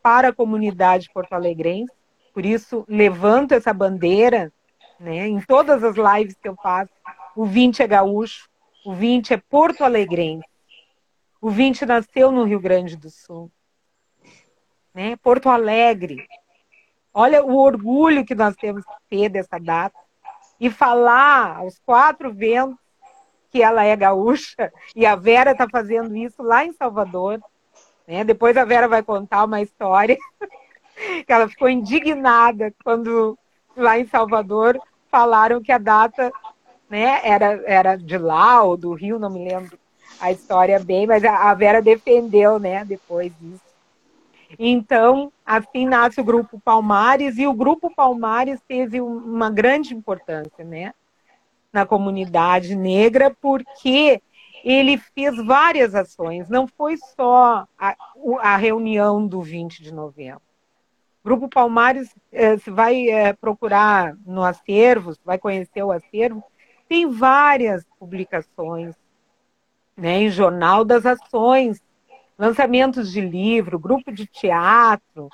[0.02, 1.93] para a comunidade porto-alegrense.
[2.34, 4.52] Por isso, levanto essa bandeira
[5.00, 6.91] né, em todas as lives que eu faço.
[7.36, 8.50] O 20 é gaúcho,
[8.86, 10.50] o 20 é porto-alegrense.
[11.41, 13.51] O 20 nasceu no Rio Grande do Sul
[14.93, 15.15] né?
[15.17, 16.27] Porto Alegre.
[17.13, 19.97] Olha o orgulho que nós temos que ter dessa data
[20.60, 22.77] e falar aos quatro ventos
[23.49, 27.41] que ela é gaúcha e a Vera está fazendo isso lá em Salvador.
[28.08, 28.23] Né?
[28.23, 30.17] Depois a Vera vai contar uma história
[31.25, 33.38] que ela ficou indignada quando
[33.75, 36.32] lá em Salvador falaram que a data
[36.89, 39.77] né, era, era de lá ou do Rio, não me lembro
[40.21, 43.71] a história bem, mas a Vera defendeu né, depois disso.
[44.60, 50.93] Então, assim nasce o Grupo Palmares, e o Grupo Palmares teve uma grande importância né,
[51.73, 54.21] na comunidade negra, porque
[54.63, 57.95] ele fez várias ações, não foi só a,
[58.41, 60.41] a reunião do 20 de novembro.
[61.23, 66.43] Grupo Palmares, eh, se vai eh, procurar no acervo, vai conhecer o acervo,
[66.89, 68.95] tem várias publicações
[69.95, 71.82] né, em jornal das ações,
[72.38, 75.30] lançamentos de livro, grupo de teatro,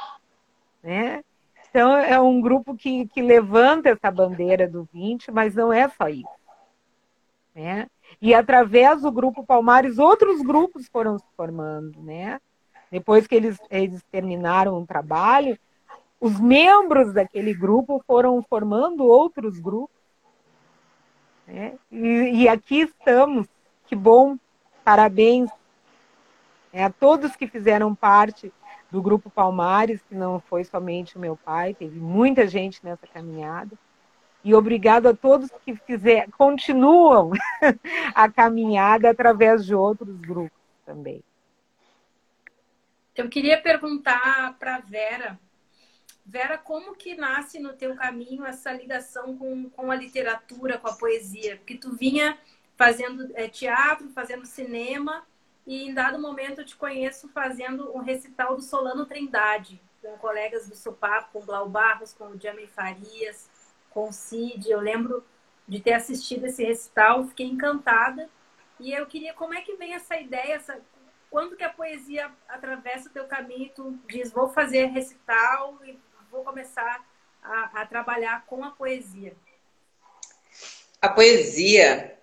[0.83, 1.23] né?
[1.69, 6.09] Então é um grupo que, que levanta essa bandeira do 20, mas não é só
[6.09, 6.27] isso.
[7.53, 7.87] Né?
[8.21, 12.39] E através do grupo Palmares, outros grupos foram se formando, né?
[12.89, 15.57] Depois que eles, eles terminaram o trabalho,
[16.19, 19.95] os membros daquele grupo foram formando outros grupos.
[21.45, 21.73] Né?
[21.91, 23.47] E, e aqui estamos,
[23.85, 24.37] que bom,
[24.87, 25.49] parabéns
[26.71, 28.53] é, a todos que fizeram parte
[28.89, 33.77] do Grupo Palmares, que não foi somente o meu pai, teve muita gente nessa caminhada.
[34.45, 37.31] E obrigado a todos que fizer, continuam
[38.15, 41.21] a caminhada através de outros grupos também.
[43.13, 45.37] Eu queria perguntar para Vera,
[46.25, 50.95] Vera, como que nasce no teu caminho essa ligação com, com a literatura, com a
[50.95, 51.57] poesia?
[51.57, 52.37] Porque tu vinha
[52.77, 55.25] fazendo é, teatro, fazendo cinema,
[55.65, 60.69] e em dado momento eu te conheço fazendo um recital do Solano Trindade, com colegas
[60.69, 63.49] do Sopapo, com Glau Barros, com o Jamie Farias,
[63.89, 64.69] com o Cid.
[64.69, 65.25] Eu lembro
[65.67, 68.29] de ter assistido esse recital, fiquei encantada.
[68.79, 70.79] E eu queria, como é que vem essa ideia, essa,
[71.29, 75.99] quando que a poesia atravessa o teu caminho e tu diz, vou fazer recital e
[76.31, 77.05] vou começar
[77.41, 79.35] a, a trabalhar com a poesia?
[81.01, 82.16] A poesia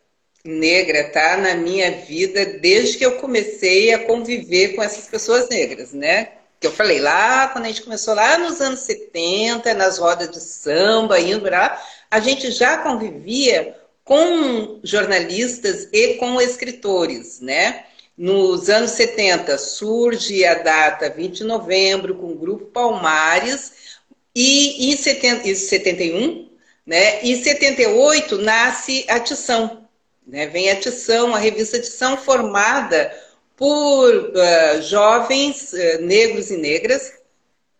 [0.45, 5.93] negra tá na minha vida desde que eu comecei a conviver com essas pessoas negras,
[5.93, 6.33] né?
[6.65, 10.41] que eu falei lá, quando a gente começou lá nos anos 70, nas rodas de
[10.41, 11.79] samba, indo lá,
[12.11, 17.85] a gente já convivia com jornalistas e com escritores, né?
[18.17, 23.99] Nos anos 70 surge a data 20 de novembro com o grupo Palmares
[24.35, 26.49] e em 70, 71,
[26.87, 27.23] né?
[27.23, 29.84] E 78 nasce a Tição,
[30.27, 30.47] né?
[30.47, 33.13] Vem a Tição, a revista Tição formada
[33.57, 37.13] por uh, jovens uh, negros e negras,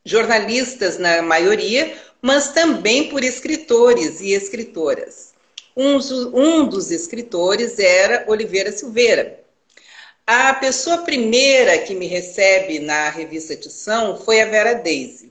[0.05, 5.33] jornalistas na maioria, mas também por escritores e escritoras.
[5.77, 5.99] Um,
[6.33, 9.41] um dos escritores era Oliveira Silveira.
[10.27, 15.24] A pessoa primeira que me recebe na revista Tição foi a Vera Daisy.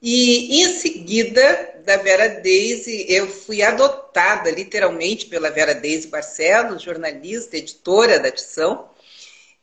[0.00, 7.56] E em seguida da Vera Daisy, eu fui adotada literalmente pela Vera Daisy Barcelos, jornalista,
[7.56, 8.88] editora da Tição,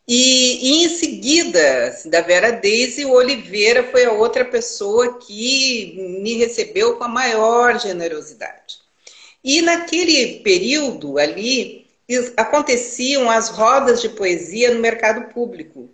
[0.07, 6.35] e, e, em seguida, da Vera Daisy, o Oliveira foi a outra pessoa que me
[6.35, 8.79] recebeu com a maior generosidade.
[9.41, 11.87] E naquele período ali,
[12.35, 15.89] aconteciam as rodas de poesia no mercado público.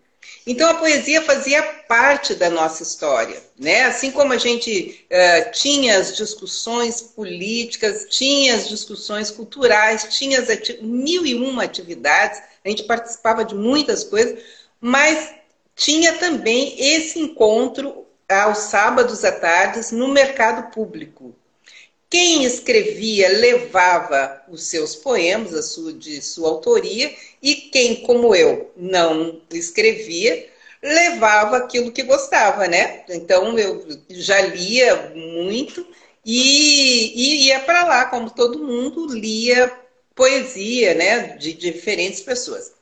[0.49, 3.83] Então a poesia fazia parte da nossa história, né?
[3.83, 10.47] Assim como a gente uh, tinha as discussões políticas, tinha as discussões culturais, tinha as
[10.81, 14.43] mil e uma atividades a gente participava de muitas coisas,
[14.79, 15.33] mas
[15.75, 21.35] tinha também esse encontro aos sábados à tarde no mercado público.
[22.09, 29.41] Quem escrevia levava os seus poemas sua, de sua autoria, e quem, como eu, não
[29.51, 30.49] escrevia,
[30.81, 33.03] levava aquilo que gostava, né?
[33.09, 35.85] Então eu já lia muito
[36.25, 39.71] e, e ia para lá, como todo mundo lia
[40.15, 42.73] poesia, né, de diferentes pessoas.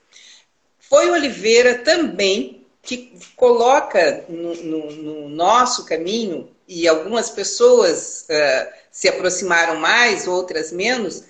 [0.80, 9.10] Foi Oliveira também que coloca no, no, no nosso caminho, e algumas pessoas uh, se
[9.10, 11.26] aproximaram mais, outras menos,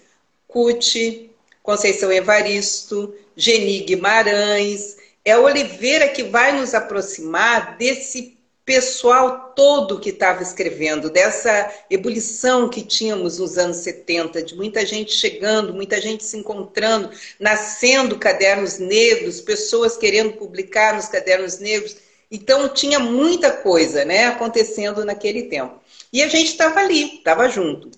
[0.47, 1.31] Cuti,
[1.63, 4.97] Conceição Evaristo, Geni Guimarães.
[5.25, 8.36] É Oliveira que vai nos aproximar desse
[8.67, 15.13] pessoal todo que estava escrevendo, dessa ebulição que tínhamos nos anos 70, de muita gente
[15.13, 17.09] chegando, muita gente se encontrando,
[17.39, 21.95] nascendo cadernos negros, pessoas querendo publicar nos cadernos negros.
[22.29, 25.79] Então tinha muita coisa né, acontecendo naquele tempo.
[26.11, 27.89] E a gente estava ali, estava junto.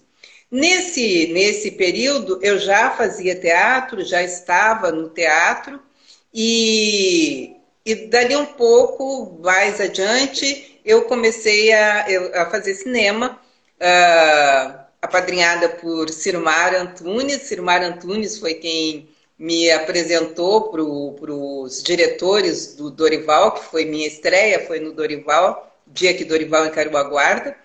[0.52, 5.80] Nesse, nesse período, eu já fazia teatro, já estava no teatro,
[6.32, 7.56] e
[7.90, 13.40] e dali um pouco mais adiante, eu comecei a, a fazer cinema,
[13.82, 17.42] uh, apadrinhada por Cirmar Antunes.
[17.44, 19.10] Cirmar Antunes foi quem
[19.40, 26.14] me apresentou para os diretores do Dorival, que foi minha estreia, foi no Dorival, dia
[26.14, 27.56] que Dorival encarou a guarda.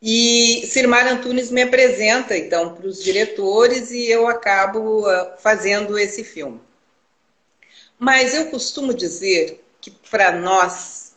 [0.00, 6.24] E Sirmar Antunes me apresenta, então, para os diretores e eu acabo uh, fazendo esse
[6.24, 6.58] filme.
[8.00, 11.14] Mas eu costumo dizer que para nós,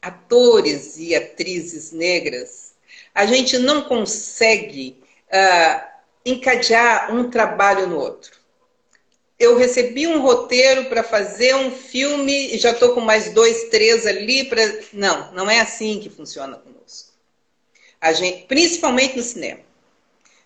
[0.00, 2.74] atores e atrizes negras,
[3.12, 5.88] a gente não consegue uh,
[6.24, 8.38] encadear um trabalho no outro
[9.38, 14.04] eu recebi um roteiro para fazer um filme e já estou com mais dois, três
[14.04, 14.62] ali para.
[14.92, 17.12] Não, não é assim que funciona conosco.
[18.00, 19.60] A gente, principalmente no cinema.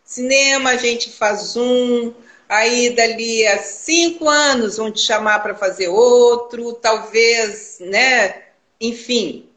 [0.05, 2.12] Cinema, a gente faz um,
[2.53, 8.43] aí dali a cinco anos vão te chamar para fazer outro, talvez, né?
[8.81, 9.49] Enfim.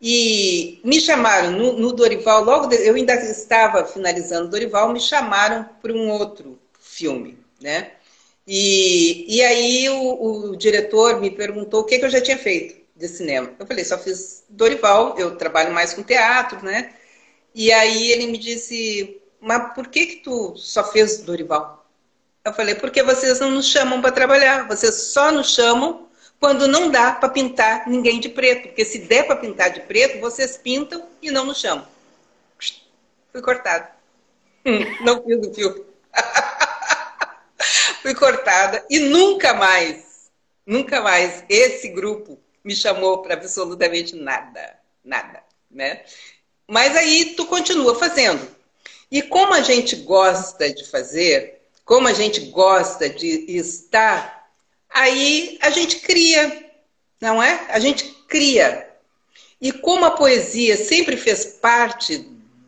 [0.00, 5.68] E me chamaram no, no Dorival, logo de, eu ainda estava finalizando Dorival, me chamaram
[5.82, 7.92] para um outro filme, né?
[8.46, 12.80] E, e aí o, o diretor me perguntou o que, que eu já tinha feito
[12.96, 13.54] de cinema.
[13.58, 16.94] Eu falei, só fiz Dorival, eu trabalho mais com teatro, né?
[17.54, 21.79] E aí ele me disse, mas por que que tu só fez Dorival?
[22.44, 26.90] Eu falei, porque vocês não nos chamam para trabalhar, vocês só nos chamam quando não
[26.90, 31.06] dá para pintar ninguém de preto, porque se der para pintar de preto, vocês pintam
[31.20, 31.86] e não nos chamam.
[33.30, 33.88] Fui cortado.
[35.02, 35.84] Não fiz o filme.
[38.02, 40.30] fui cortada e nunca mais,
[40.66, 46.04] nunca mais esse grupo me chamou para absolutamente nada, nada, né?
[46.66, 48.46] Mas aí tu continua fazendo.
[49.10, 51.59] E como a gente gosta de fazer,
[51.90, 54.48] como a gente gosta de estar,
[54.88, 56.70] aí a gente cria,
[57.20, 57.66] não é?
[57.68, 58.88] A gente cria.
[59.60, 62.18] E como a poesia sempre fez parte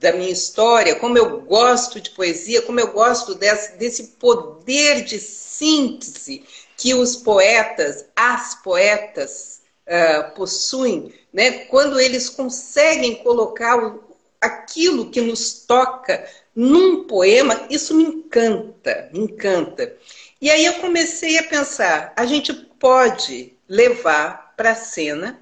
[0.00, 5.20] da minha história, como eu gosto de poesia, como eu gosto desse, desse poder de
[5.20, 6.44] síntese
[6.76, 11.66] que os poetas, as poetas uh, possuem, né?
[11.66, 14.02] quando eles conseguem colocar o,
[14.40, 19.96] aquilo que nos toca num poema, isso me encanta, me encanta.
[20.40, 25.40] E aí eu comecei a pensar, a gente pode levar para a cena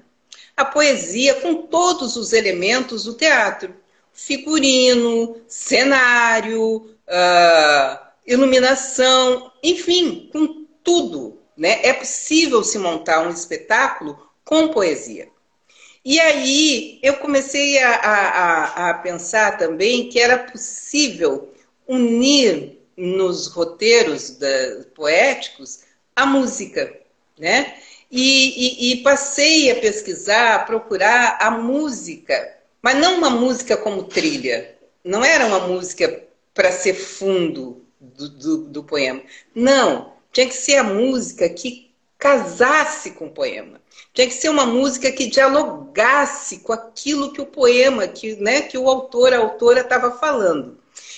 [0.55, 3.73] a poesia com todos os elementos do teatro
[4.13, 6.75] figurino, cenário,
[7.07, 11.39] uh, iluminação, enfim, com tudo.
[11.57, 11.79] Né?
[11.83, 15.30] É possível se montar um espetáculo com poesia.
[16.03, 21.53] E aí eu comecei a, a, a pensar também que era possível
[21.87, 25.81] unir nos roteiros da, poéticos
[26.15, 26.91] a música,
[27.37, 27.75] né?
[28.11, 34.03] E, e, e, passei a pesquisar, a procurar a música mas não uma música como
[34.03, 34.75] trilha.
[35.03, 36.23] Não era uma música
[36.53, 39.21] para ser fundo do, do, do, poema.
[39.53, 40.13] Não.
[40.31, 43.80] Tinha que ser a música que casasse com o poema.
[44.13, 48.77] Tinha que ser uma música que dialogasse com aquilo que o poema, que, né, que
[48.77, 50.77] o autor, a autora estava falando.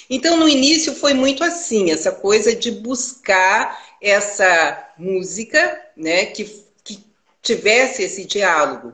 [0.09, 6.45] Então, no início foi muito assim, essa coisa de buscar essa música, né, que,
[6.83, 7.03] que
[7.41, 8.93] tivesse esse diálogo.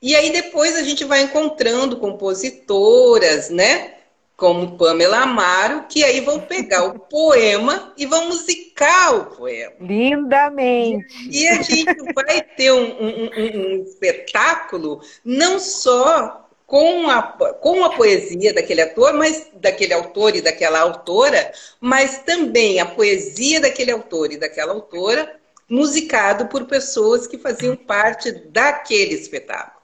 [0.00, 3.95] E aí depois a gente vai encontrando compositoras, né?
[4.36, 9.72] Como Pamela Amaro, que aí vão pegar o poema e vão musicar o poema.
[9.80, 11.28] Lindamente!
[11.30, 17.84] E a gente vai ter um, um, um, um espetáculo não só com a, com
[17.84, 23.92] a poesia daquele ator, mas daquele autor e daquela autora, mas também a poesia daquele
[23.92, 25.36] autor e daquela autora,
[25.68, 29.76] musicado por pessoas que faziam parte daquele espetáculo.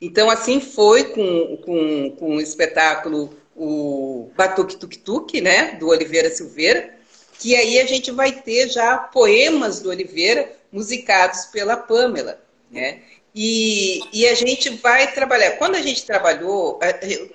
[0.00, 6.30] Então, assim foi com, com, com o espetáculo o Batuque Tuk Tuk, né, do Oliveira
[6.30, 6.94] Silveira,
[7.38, 12.40] que aí a gente vai ter já poemas do Oliveira musicados pela Pamela,
[12.70, 13.02] né?
[13.34, 15.52] E, e a gente vai trabalhar.
[15.52, 16.78] Quando a gente trabalhou,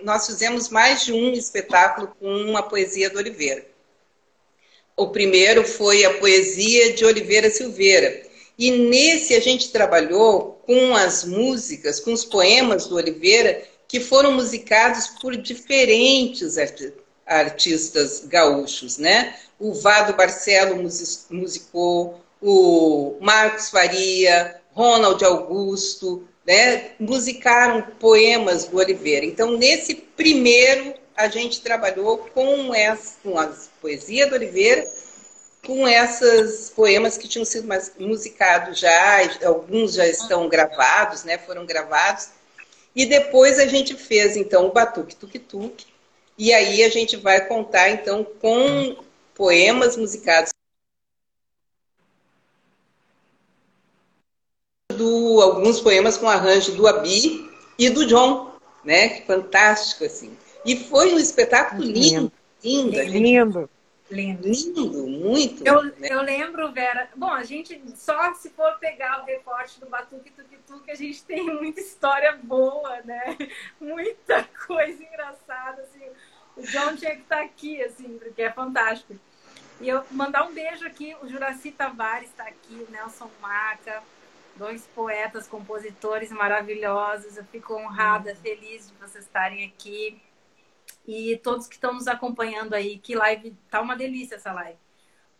[0.02, 3.66] nós fizemos mais de um espetáculo com uma poesia do Oliveira.
[4.96, 8.24] O primeiro foi a poesia de Oliveira Silveira,
[8.58, 14.32] e nesse a gente trabalhou com as músicas, com os poemas do Oliveira, que foram
[14.32, 16.56] musicados por diferentes
[17.26, 19.36] artistas gaúchos, né?
[19.60, 20.82] O Vado Barcelo
[21.32, 26.92] musicou, o Marcos Faria, Ronald Augusto, né?
[27.00, 29.26] Musicaram poemas do Oliveira.
[29.26, 34.88] Então, nesse primeiro, a gente trabalhou com, essa, com a poesia do Oliveira
[35.66, 37.68] com esses poemas que tinham sido
[38.00, 41.38] musicados já, alguns já estão gravados, né?
[41.38, 42.30] Foram gravados.
[42.96, 45.86] E depois a gente fez, então, o Batuque Tuk Tuk.
[46.38, 48.98] E aí a gente vai contar, então, com
[49.36, 50.52] poemas musicados
[54.92, 58.52] do alguns poemas com arranjo do Abi e do John,
[58.84, 59.22] né?
[59.22, 60.36] Fantástico, assim.
[60.66, 62.32] E foi um espetáculo lindo,
[62.64, 63.00] lindo.
[63.00, 63.70] É lindo.
[64.10, 64.48] Lindo.
[64.48, 65.66] Lindo, muito.
[65.66, 65.94] Eu, né?
[66.10, 67.10] eu lembro, Vera.
[67.16, 71.24] Bom, a gente só se for pegar o recorte do Batuque Tuque Tuque, a gente
[71.24, 73.38] tem muita história boa, né?
[73.80, 75.84] Muita coisa engraçada.
[75.84, 76.04] Assim.
[76.58, 79.16] O John tinha que estar aqui, assim, porque é fantástico.
[79.80, 84.04] E eu mandar um beijo aqui, o Juraci Tavares está aqui, o Nelson Maca,
[84.56, 87.38] dois poetas, compositores maravilhosos.
[87.38, 90.20] Eu fico honrada, feliz de vocês estarem aqui
[91.10, 93.00] e todos que estão nos acompanhando aí.
[93.00, 94.78] Que live, tá uma delícia essa live.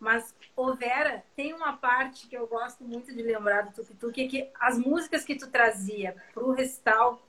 [0.00, 4.20] Mas, ô Vera, tem uma parte que eu gosto muito de lembrar do Tuk Tuk,
[4.20, 7.22] é que as músicas que tu trazia pro recital,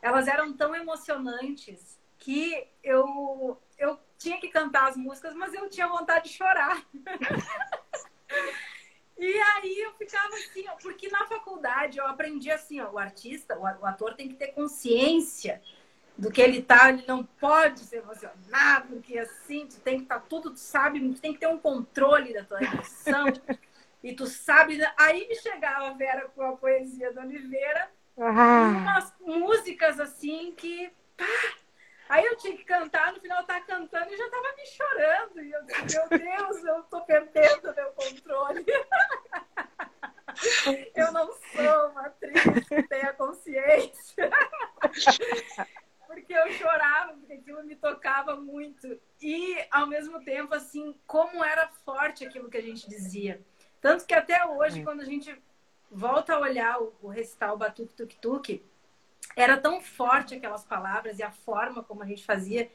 [0.00, 5.86] elas eram tão emocionantes que eu, eu tinha que cantar as músicas, mas eu tinha
[5.86, 6.82] vontade de chorar.
[9.18, 13.58] e aí eu ficava assim, ó, porque na faculdade eu aprendi assim, ó, o artista,
[13.58, 15.60] o ator tem que ter consciência
[16.16, 20.20] do que ele tá, ele não pode se emocionar, porque assim, tu tem que estar
[20.20, 23.26] tá tudo, tu sabe, tu tem que ter um controle da tua emoção.
[24.02, 28.68] e tu sabe, aí me chegava a Vera com a poesia da Oliveira, ah.
[28.68, 31.24] umas músicas assim que pá,
[32.12, 35.40] Aí eu tinha que cantar, no final eu tava cantando e já tava me chorando.
[35.40, 38.66] E eu disse, meu Deus, eu tô perdendo meu controle.
[40.94, 44.30] eu não sou uma atriz que tenha consciência
[46.12, 49.00] porque eu chorava, porque aquilo me tocava muito.
[49.20, 53.40] E, ao mesmo tempo, assim, como era forte aquilo que a gente dizia.
[53.80, 54.84] Tanto que até hoje, é.
[54.84, 55.34] quando a gente
[55.90, 58.64] volta a olhar o, o recital Batuque Tuk Tuk,
[59.34, 62.70] era tão forte aquelas palavras e a forma como a gente fazia,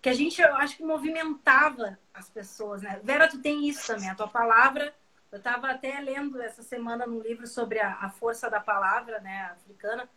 [0.00, 3.00] que a gente, eu acho que movimentava as pessoas, né?
[3.02, 4.94] Vera, tu tem isso também, a tua palavra.
[5.30, 9.50] Eu estava até lendo essa semana num livro sobre a, a força da palavra, né,
[9.52, 10.08] africana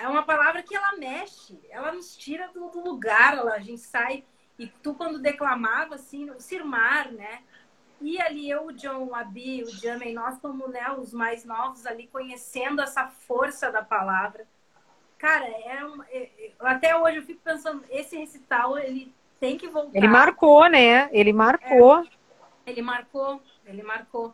[0.00, 3.80] é uma palavra que ela mexe, ela nos tira do, do lugar, ela, a gente
[3.80, 4.24] sai.
[4.58, 7.42] E tu, quando declamava, assim, o Sirmar, né?
[8.00, 11.84] E ali eu, o John, o Abi, o Jamie, nós como né, os mais novos
[11.84, 14.46] ali, conhecendo essa força da palavra.
[15.18, 19.68] Cara, é um, é, é, até hoje eu fico pensando, esse recital, ele tem que
[19.68, 19.98] voltar.
[19.98, 21.08] Ele marcou, né?
[21.10, 22.04] Ele marcou.
[22.64, 24.32] É, ele marcou, ele marcou.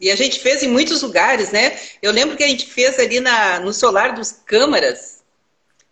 [0.00, 1.78] E a gente fez em muitos lugares, né?
[2.00, 5.20] Eu lembro que a gente fez ali na, no solar dos câmaras.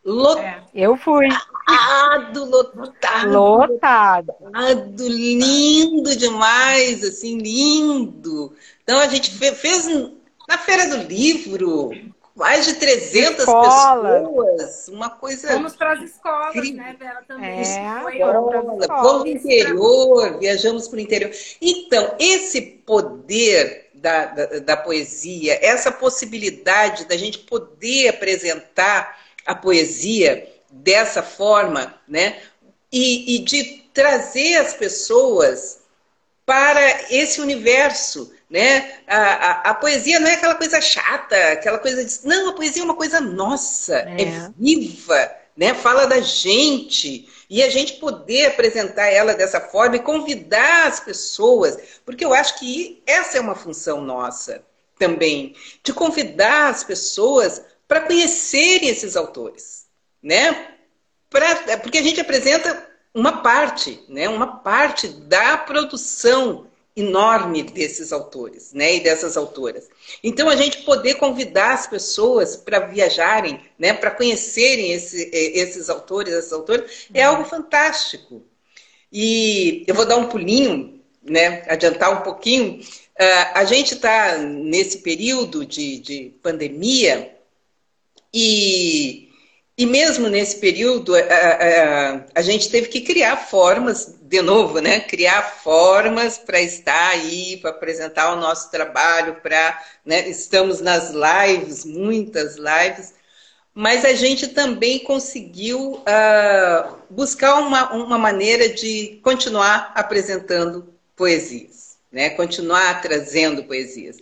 [0.04, 0.46] Lotado.
[0.46, 0.62] É.
[0.74, 1.28] Eu fui.
[1.28, 3.30] Lotado, lotado.
[3.30, 4.34] Lotado.
[4.40, 8.54] Lotado, lindo demais, assim, lindo.
[8.82, 9.86] Então a gente fez
[10.48, 11.90] na Feira do Livro,
[12.34, 15.52] mais de 300 pessoas, uma coisa.
[15.52, 16.82] Fomos para as escolas, incrível.
[16.82, 17.22] né, Vera?
[17.28, 17.60] Também.
[17.60, 21.32] É, Foi fomos para o interior, viajamos para o interior.
[21.60, 30.48] Então, esse poder da, da, da poesia, essa possibilidade da gente poder apresentar a poesia
[30.70, 32.40] dessa forma, né?
[32.90, 35.80] E, e, de trazer as pessoas
[36.46, 38.98] para esse universo, né?
[39.06, 42.26] A, a, a, poesia não é aquela coisa chata, aquela coisa de...
[42.26, 45.74] Não, a poesia é uma coisa nossa, é, é viva, né?
[45.74, 51.76] Fala da gente e a gente poder apresentar ela dessa forma e convidar as pessoas,
[52.06, 54.64] porque eu acho que essa é uma função nossa
[54.96, 59.86] também, de convidar as pessoas para conhecerem esses autores,
[60.22, 60.74] né?
[61.28, 64.28] Pra, porque a gente apresenta uma parte, né?
[64.28, 66.67] Uma parte da produção
[67.00, 69.88] enorme desses autores, né, e dessas autoras.
[70.22, 76.32] Então a gente poder convidar as pessoas para viajarem, né, para conhecerem esse, esses autores,
[76.32, 78.42] essas autoras, é algo fantástico.
[79.12, 82.80] E eu vou dar um pulinho, né, adiantar um pouquinho.
[82.80, 87.34] Uh, a gente está nesse período de, de pandemia
[88.32, 89.27] e
[89.78, 94.98] e mesmo nesse período, a, a, a, gente teve que criar formas, de novo, né?
[94.98, 99.80] Criar formas para estar aí, para apresentar o nosso trabalho, para.
[100.04, 100.28] Né?
[100.28, 103.14] Estamos nas lives, muitas lives,
[103.72, 112.30] mas a gente também conseguiu uh, buscar uma, uma maneira de continuar apresentando poesias, né?
[112.30, 114.16] Continuar trazendo poesias.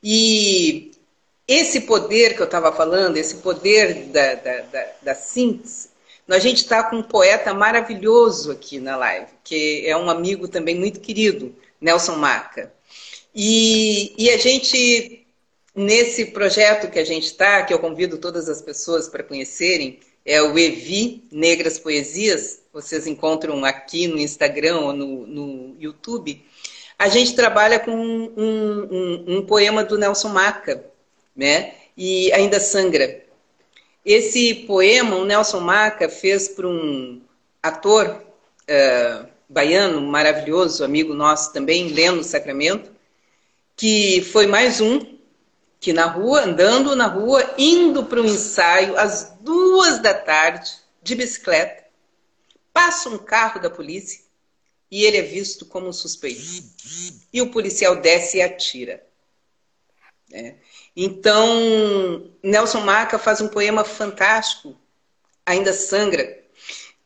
[0.00, 0.89] E
[1.52, 5.88] esse poder que eu estava falando, esse poder da, da, da, da síntese,
[6.28, 10.76] a gente está com um poeta maravilhoso aqui na live, que é um amigo também
[10.76, 12.72] muito querido, Nelson Maca.
[13.34, 15.26] E, e a gente,
[15.74, 20.40] nesse projeto que a gente está, que eu convido todas as pessoas para conhecerem, é
[20.40, 26.44] o Evi Negras Poesias, vocês encontram aqui no Instagram ou no, no YouTube.
[26.96, 30.89] A gente trabalha com um, um, um poema do Nelson Maca,
[31.40, 31.72] né?
[31.96, 33.24] e ainda sangra.
[34.04, 37.20] Esse poema o Nelson Maca fez para um
[37.62, 38.24] ator
[38.62, 42.90] uh, baiano maravilhoso, amigo nosso também, Leno Sacramento,
[43.76, 45.18] que foi mais um
[45.78, 50.70] que na rua, andando na rua, indo para um ensaio às duas da tarde,
[51.02, 51.84] de bicicleta,
[52.72, 54.20] passa um carro da polícia
[54.90, 56.42] e ele é visto como um suspeito.
[57.32, 59.02] E o policial desce e atira.
[60.32, 60.54] É.
[61.02, 64.76] Então, Nelson Marca faz um poema fantástico,
[65.46, 66.44] Ainda Sangra,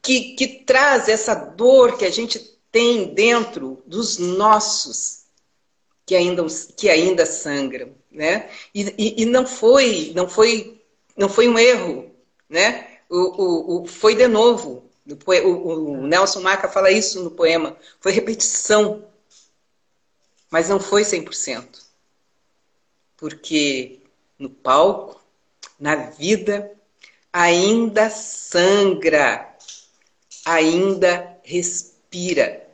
[0.03, 2.41] que, que traz essa dor que a gente
[2.73, 5.27] tem dentro dos nossos
[6.05, 6.45] que ainda,
[6.77, 8.51] que ainda sangram, né?
[8.75, 10.83] E, e, e não foi, não foi,
[11.17, 12.13] não foi um erro,
[12.49, 12.99] né?
[13.09, 14.91] O, o, o foi de novo.
[15.07, 17.77] O, o, Nelson Marca fala isso no poema.
[18.01, 19.07] Foi repetição,
[20.51, 21.84] mas não foi 100%
[23.17, 24.01] porque
[24.39, 25.21] no palco,
[25.79, 26.71] na vida,
[27.33, 29.55] ainda sangra,
[30.45, 32.65] ainda respira.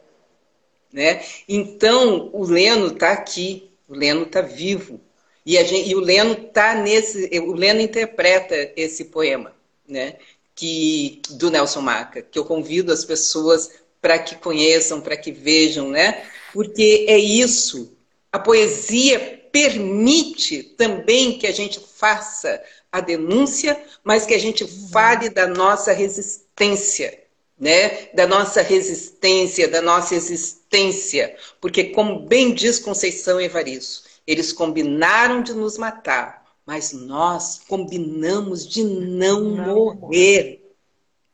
[0.93, 1.23] Né?
[1.49, 5.01] Então, o Leno está aqui, o Leno está vivo.
[5.47, 7.31] E, gente, e, o Leno tá nesse.
[7.41, 9.55] O Leno interpreta esse poema,
[9.89, 10.17] né?
[10.55, 13.71] Que, do Nelson Maca, que eu convido as pessoas
[14.01, 16.25] para que conheçam, para que vejam, né?
[16.53, 17.97] Porque é isso.
[18.31, 25.29] A poesia permite também que a gente faça a denúncia, mas que a gente fale
[25.31, 27.23] da nossa resistência,
[27.59, 28.09] né?
[28.15, 35.53] Da nossa resistência, da nossa existência, porque como bem diz Conceição Evaristo, eles combinaram de
[35.53, 40.75] nos matar, mas nós combinamos de não, não morrer,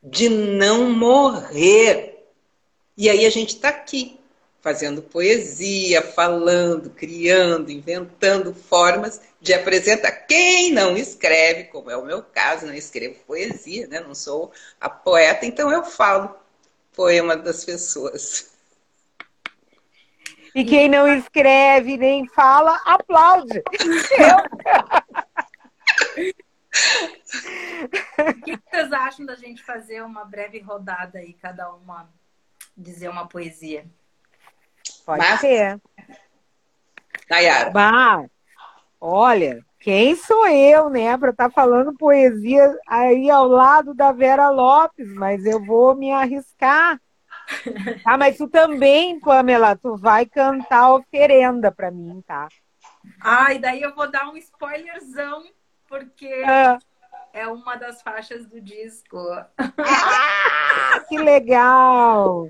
[0.03, 2.25] de não morrer.
[2.95, 4.16] E aí a gente está aqui
[4.67, 10.11] fazendo poesia, falando, criando, inventando formas de apresentar.
[10.11, 14.01] Quem não escreve, como é o meu caso, não escrevo poesia, né?
[14.01, 14.51] não sou
[14.81, 16.35] a poeta, então eu falo
[16.93, 18.51] poema das pessoas.
[20.53, 23.63] E quem não escreve nem fala, aplaude.
[28.19, 32.09] o que vocês acham da gente fazer uma breve rodada aí, cada uma
[32.75, 33.85] dizer uma poesia?
[35.07, 35.39] Pode Mas...
[35.39, 35.81] ser.
[37.29, 37.69] Nayara.
[37.69, 38.25] Bah,
[38.99, 44.49] olha, quem sou eu, né, para estar tá falando poesia aí ao lado da Vera
[44.49, 46.99] Lopes, mas eu vou me arriscar.
[48.03, 52.49] Ah, mas tu também, Pamela, tu vai cantar oferenda para mim, tá?
[53.21, 55.45] Ah, e daí eu vou dar um spoilerzão,
[55.87, 56.77] porque ah.
[57.37, 59.15] É uma das faixas do disco.
[59.57, 62.49] Ah, que legal!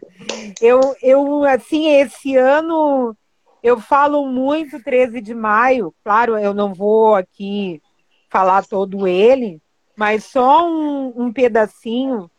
[0.61, 3.15] Eu, eu, assim, esse ano
[3.61, 5.93] eu falo muito 13 de maio.
[6.03, 7.81] Claro, eu não vou aqui
[8.29, 9.61] falar todo ele,
[9.95, 12.31] mas só um, um pedacinho,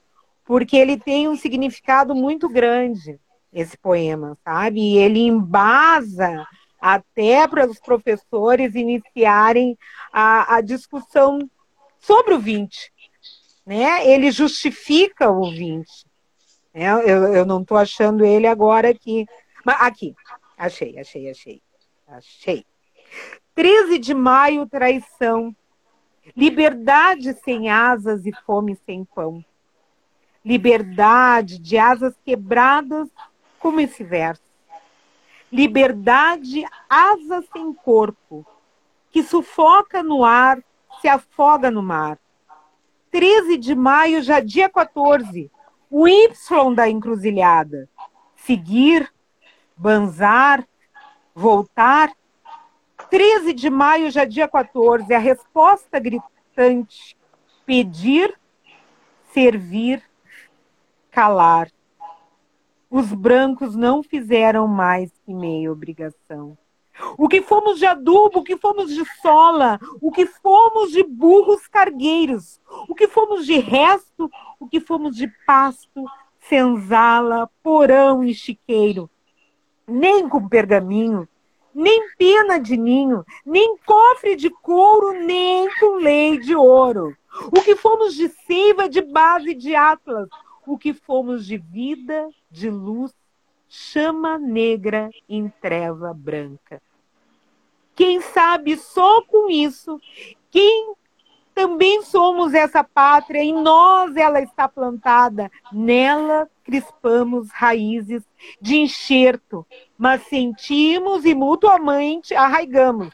[0.42, 3.20] porque ele tem um significado muito grande,
[3.52, 4.80] esse poema, sabe?
[4.80, 6.46] E ele embasa
[6.80, 9.76] até para os professores iniciarem
[10.10, 11.40] a, a discussão
[12.00, 12.92] sobre o 20.
[13.66, 14.08] Né?
[14.08, 15.86] Ele justifica o 20.
[16.74, 19.26] É, eu, eu não estou achando ele agora aqui.
[19.64, 20.14] Mas aqui,
[20.56, 21.62] achei, achei, achei.
[22.06, 22.64] Achei.
[23.54, 25.54] 13 de maio, traição.
[26.36, 29.44] Liberdade sem asas e fome sem pão.
[30.44, 33.08] Liberdade de asas quebradas,
[33.58, 34.42] como esse verso.
[35.50, 38.46] Liberdade, asa sem corpo,
[39.10, 40.62] que sufoca no ar,
[41.00, 42.18] se afoga no mar.
[43.10, 45.50] 13 de maio, já dia 14,
[45.90, 46.28] o Y
[46.74, 47.88] da encruzilhada.
[48.36, 49.10] Seguir,
[49.76, 50.66] banzar,
[51.34, 52.12] voltar.
[53.10, 57.16] 13 de maio, já dia 14, a resposta gritante:
[57.64, 58.38] pedir,
[59.32, 60.02] servir,
[61.10, 61.70] calar.
[62.90, 66.56] Os brancos não fizeram mais que meia obrigação.
[67.16, 71.66] O que fomos de adubo, o que fomos de sola, o que fomos de burros
[71.68, 76.04] cargueiros, o que fomos de resto, o que fomos de pasto,
[76.40, 79.08] senzala, porão e chiqueiro.
[79.86, 81.28] Nem com pergaminho,
[81.74, 87.16] nem pena de ninho, nem cofre de couro, nem com lei de ouro.
[87.46, 90.28] O que fomos de seiva, de base de atlas,
[90.66, 93.12] o que fomos de vida, de luz,
[93.68, 96.82] chama negra em treva branca.
[97.98, 100.00] Quem sabe só com isso,
[100.52, 100.94] quem
[101.52, 108.22] também somos essa pátria, em nós ela está plantada, nela crispamos raízes
[108.60, 109.66] de enxerto,
[109.98, 113.12] mas sentimos e mutuamente arraigamos.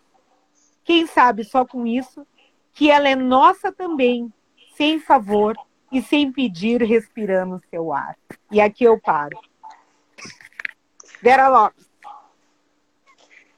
[0.84, 2.26] Quem sabe só com isso,
[2.74, 4.30] que ela é nossa também,
[4.76, 5.56] sem favor
[5.90, 8.18] e sem pedir, respirando seu ar.
[8.50, 9.40] E aqui eu paro.
[11.22, 11.93] Vera Lopes.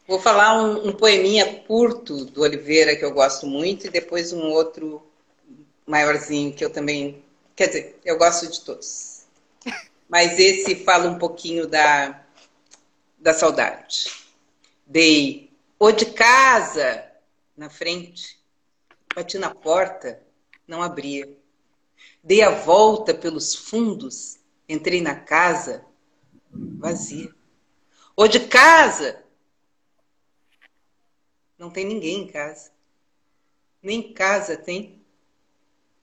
[0.06, 4.50] Vou falar um, um, poeminha curto do Oliveira que eu gosto muito e depois um
[4.50, 5.04] outro
[5.84, 7.24] maiorzinho que eu também.
[7.56, 9.24] Quer dizer, eu gosto de todos.
[10.08, 12.24] Mas esse fala um pouquinho da,
[13.18, 14.12] da saudade.
[14.86, 17.04] Dei o de casa
[17.56, 18.38] na frente,
[19.12, 20.22] bati na porta,
[20.68, 21.28] não abria.
[22.22, 24.38] Dei a volta pelos fundos,
[24.68, 25.84] entrei na casa,
[26.52, 27.28] vazia.
[28.14, 29.25] O de casa
[31.58, 32.70] não tem ninguém em casa.
[33.82, 35.00] Nem casa tem.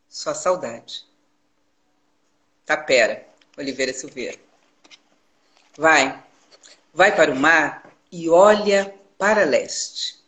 [0.10, 1.06] Só saudade.
[2.66, 3.28] Tapera,
[3.58, 4.38] Oliveira Silveira.
[5.78, 6.24] Vai,
[6.93, 10.24] vai para o mar e olha para leste.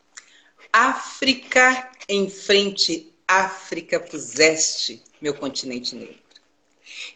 [0.74, 6.20] África em frente, África puseste, meu continente negro.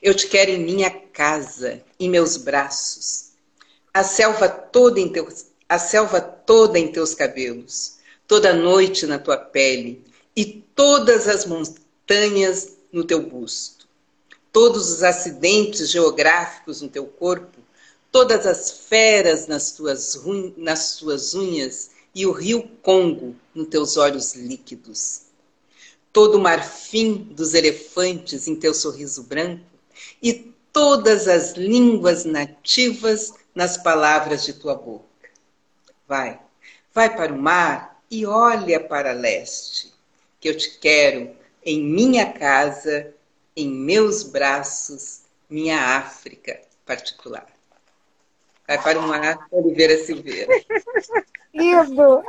[0.02, 3.32] Eu te quero em minha casa, em meus braços.
[3.94, 7.99] A selva toda em teus, a selva toda em teus cabelos
[8.30, 10.04] toda noite na tua pele
[10.36, 13.88] e todas as montanhas no teu busto,
[14.54, 17.58] todos os acidentes geográficos no teu corpo,
[18.12, 20.22] todas as feras nas tuas,
[20.56, 25.24] nas tuas unhas e o rio Congo nos teus olhos líquidos,
[26.14, 29.66] todo o marfim dos elefantes em teu sorriso branco
[30.22, 35.08] e todas as línguas nativas nas palavras de tua boca.
[36.08, 36.40] Vai,
[36.94, 39.94] vai para o mar e olha para leste,
[40.40, 43.14] que eu te quero em minha casa,
[43.56, 47.48] em meus braços, minha África particular.
[48.68, 50.54] Vai para o mar, Oliveira Silveira.
[51.54, 52.24] Lindo!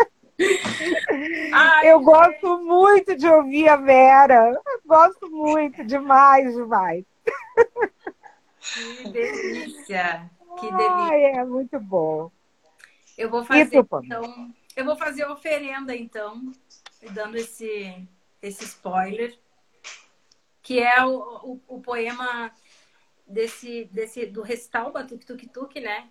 [1.83, 4.59] Eu gosto muito de ouvir a Vera.
[4.87, 7.05] Gosto muito, demais, demais.
[8.61, 10.31] Que delícia!
[10.59, 11.09] Que delícia!
[11.11, 12.31] Ai, é muito bom.
[13.19, 16.53] Eu vou fazer, então, eu vou fazer a oferenda, então,
[17.13, 18.07] dando esse,
[18.41, 19.39] esse spoiler,
[20.63, 22.53] que é o, o, o poema
[23.27, 26.11] desse, desse, do recital Batuque Tuk Tuk, né?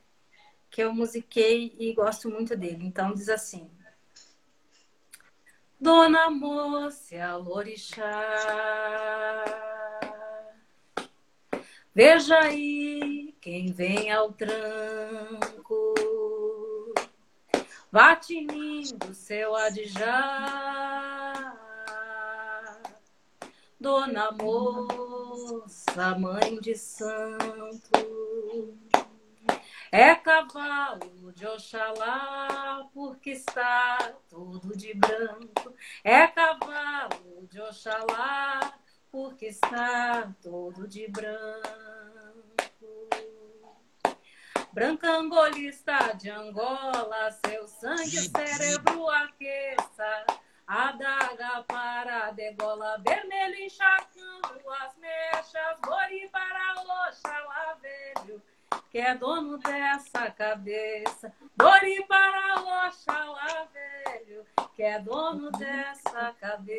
[0.69, 2.85] Que eu musiquei e gosto muito dele.
[2.85, 3.69] Então, diz assim.
[5.79, 8.05] Dona Moça Lorixá
[11.95, 15.58] Veja aí quem vem ao tranco
[17.91, 21.55] Vá tinindo seu adjá.
[23.79, 28.77] Dona moça, mãe de santo,
[29.91, 35.73] é cavalo de Oxalá, porque está todo de branco.
[36.03, 38.77] É cavalo de Oxalá,
[39.11, 41.89] porque está todo de branco.
[44.79, 50.25] Branca angolista de Angola, seu sangue cérebro aqueça.
[50.65, 55.81] Adaga para degola, vermelho encharcando as mechas.
[55.85, 56.75] Gori para
[57.09, 58.41] Oxalá velho,
[58.89, 61.33] que é dono dessa cabeça.
[61.57, 64.45] Gori para Oxalá velho,
[64.77, 66.71] que é dono dessa cabeça.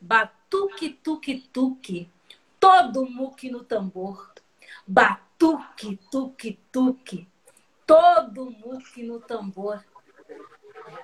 [0.00, 2.08] Batuque, tuque, tuque
[2.62, 4.32] todo muque no tambor.
[4.86, 7.28] Batuque, tuque, tuque.
[7.84, 9.84] Todo muque no tambor.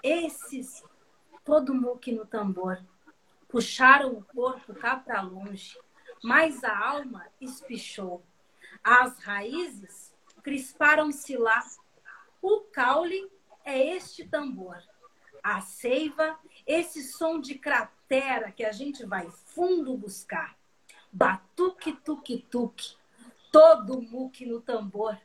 [0.01, 0.85] Esses,
[1.45, 2.81] todo muque no tambor,
[3.49, 5.77] puxaram o corpo cá para longe,
[6.23, 8.23] mas a alma espichou.
[8.85, 11.61] As raízes crisparam-se lá.
[12.41, 13.29] O caule
[13.65, 14.81] é este tambor.
[15.43, 20.58] A seiva, esse som de cratera que a gente vai fundo buscar
[21.13, 22.97] batuque, tuque, tuque,
[23.51, 25.19] todo muque no tambor.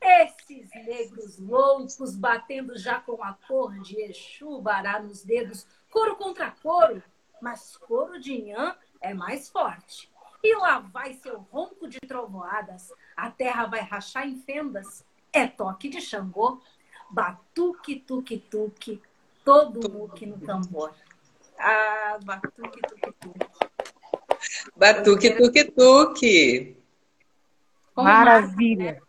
[0.00, 6.50] Esses negros loucos batendo já com a cor de Exu Bará nos dedos, couro contra
[6.50, 7.02] couro,
[7.40, 10.10] mas couro de Inhã é mais forte.
[10.42, 15.88] E lá vai seu ronco de trovoadas, a terra vai rachar em fendas, é toque
[15.88, 16.60] de Xangô,
[17.08, 19.00] batuque, tuque, tuque,
[19.44, 20.92] todo muque no tambor.
[21.56, 23.71] Ah, batuque, tuque, tuque.
[24.76, 26.76] Batuque, tuque, tuque.
[27.96, 28.92] Maravilha.
[28.92, 29.00] Né?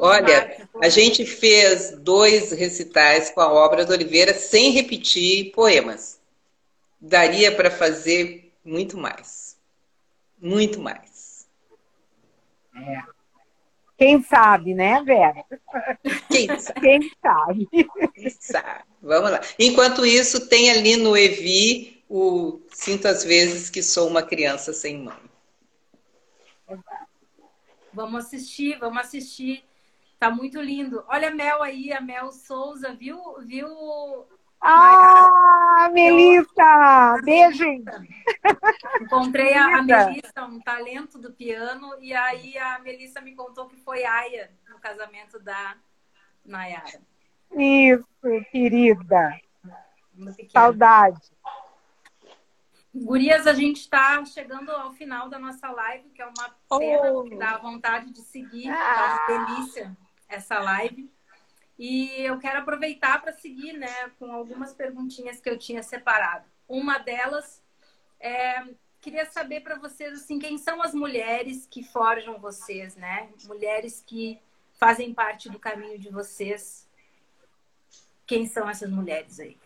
[0.00, 6.20] Olha, a gente fez dois recitais com a obra do Oliveira sem repetir poemas.
[7.00, 9.56] Daria para fazer muito mais.
[10.40, 11.46] Muito mais.
[12.74, 13.02] É.
[13.96, 15.44] Quem sabe, né, Vera?
[16.30, 16.80] Quem sabe?
[16.80, 17.68] Quem sabe?
[18.14, 18.84] Quem sabe?
[19.02, 19.40] Vamos lá.
[19.58, 25.02] Enquanto isso, tem ali no Evi o Sinto às vezes que sou uma criança sem
[25.02, 25.28] mãe.
[27.92, 29.64] Vamos assistir, vamos assistir.
[30.18, 31.04] Tá muito lindo.
[31.08, 33.20] Olha a Mel aí, a Mel Souza, viu?
[33.40, 33.68] Viu?
[34.60, 37.20] Ah, Melissa!
[37.24, 37.64] Beijo!
[39.00, 43.76] Encontrei a, a Melissa, um talento do piano, e aí a Melissa me contou que
[43.76, 45.76] foi Aya no casamento da
[46.44, 47.00] Nayara.
[47.56, 48.04] Isso,
[48.50, 49.40] querida.
[50.52, 51.20] Saudade.
[53.04, 57.24] Gurias, a gente está chegando ao final da nossa live, que é uma pena, oh.
[57.24, 58.76] que dá vontade de seguir, ah.
[58.76, 59.96] tá uma delícia
[60.28, 61.10] essa live.
[61.78, 66.44] E eu quero aproveitar para seguir, né, com algumas perguntinhas que eu tinha separado.
[66.68, 67.62] Uma delas
[68.20, 68.64] é,
[69.00, 73.28] queria saber para vocês assim, quem são as mulheres que forjam vocês, né?
[73.44, 74.40] Mulheres que
[74.74, 76.86] fazem parte do caminho de vocês.
[78.26, 79.56] Quem são essas mulheres aí?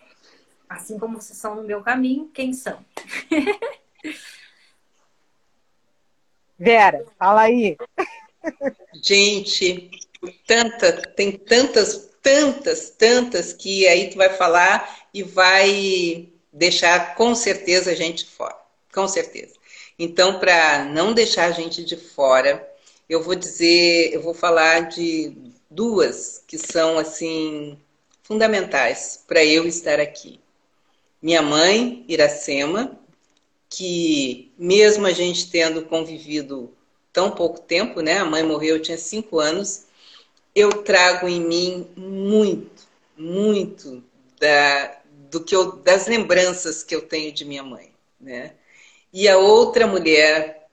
[0.73, 2.83] Assim como vocês são no meu caminho, quem são?
[6.59, 7.77] Vera, fala aí.
[9.03, 9.91] Gente,
[10.47, 17.91] tanta, tem tantas, tantas, tantas que aí tu vai falar e vai deixar com certeza
[17.91, 18.57] a gente fora.
[18.95, 19.55] Com certeza.
[19.99, 22.67] Então, para não deixar a gente de fora,
[23.09, 25.37] eu vou dizer, eu vou falar de
[25.69, 27.79] duas que são assim
[28.23, 30.42] fundamentais para eu estar aqui.
[31.23, 32.99] Minha mãe, Iracema,
[33.69, 36.77] que mesmo a gente tendo convivido
[37.13, 38.19] tão pouco tempo, né?
[38.19, 39.87] A mãe morreu, eu tinha cinco anos,
[40.55, 44.03] eu trago em mim muito, muito
[44.41, 45.01] da,
[45.31, 48.55] do que eu, das lembranças que eu tenho de minha mãe, né?
[49.13, 50.67] E a outra mulher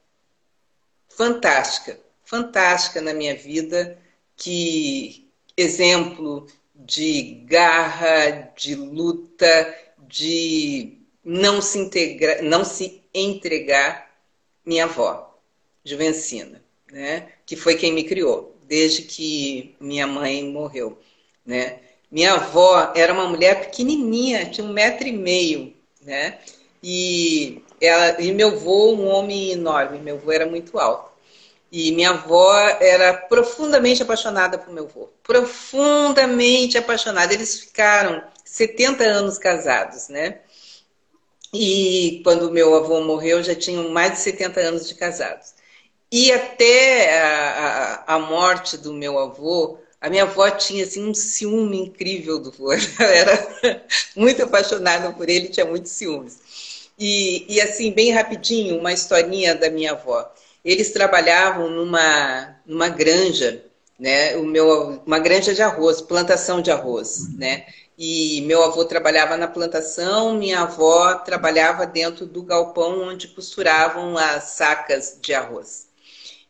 [1.10, 3.98] fantástica, fantástica na minha vida,
[4.36, 9.78] que exemplo de garra, de luta,
[10.10, 14.10] de não se integrar, não se entregar,
[14.66, 15.40] minha avó,
[15.86, 17.30] Juvencina, né?
[17.46, 21.00] Que foi quem me criou desde que minha mãe morreu,
[21.46, 21.80] né?
[22.12, 26.40] Minha avó era uma mulher pequenininha, tinha um metro e meio, né?
[26.82, 31.10] E, ela, e meu avô, um homem enorme, meu avô era muito alto.
[31.72, 32.52] E minha avó
[32.82, 35.10] era profundamente apaixonada por meu avô.
[35.22, 37.32] Profundamente apaixonada.
[37.32, 40.40] Eles ficaram 70 anos casados, né?
[41.54, 45.54] E quando meu avô morreu, já tinham mais de 70 anos de casados.
[46.12, 51.14] E até a, a, a, morte do meu avô, a minha avó tinha assim, um
[51.14, 52.74] ciúme incrível do avô.
[53.00, 53.86] Ela era
[54.16, 56.90] muito apaixonada por ele, tinha muitos ciúmes.
[56.98, 60.32] E, e assim, bem rapidinho, uma historinha da minha avó.
[60.66, 63.64] Eles trabalhavam numa, numa granja,
[63.98, 64.36] né?
[64.38, 67.66] O meu, uma granja de arroz, plantação de arroz, né?
[68.02, 74.46] E meu avô trabalhava na plantação, minha avó trabalhava dentro do galpão onde costuravam as
[74.46, 75.90] sacas de arroz.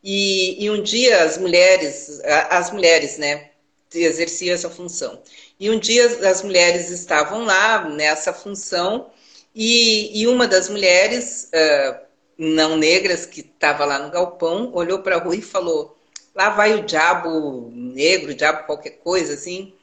[0.04, 2.22] E, e um dia as mulheres,
[2.52, 3.50] as mulheres, né,
[3.91, 5.24] exerciam essa função.
[5.60, 9.10] E um dia as mulheres estavam lá nessa função
[9.54, 12.00] e, e uma das mulheres uh,
[12.38, 15.97] não negras que estava lá no galpão olhou para a rua e falou:
[16.36, 19.74] lá vai o diabo negro, o diabo qualquer coisa assim.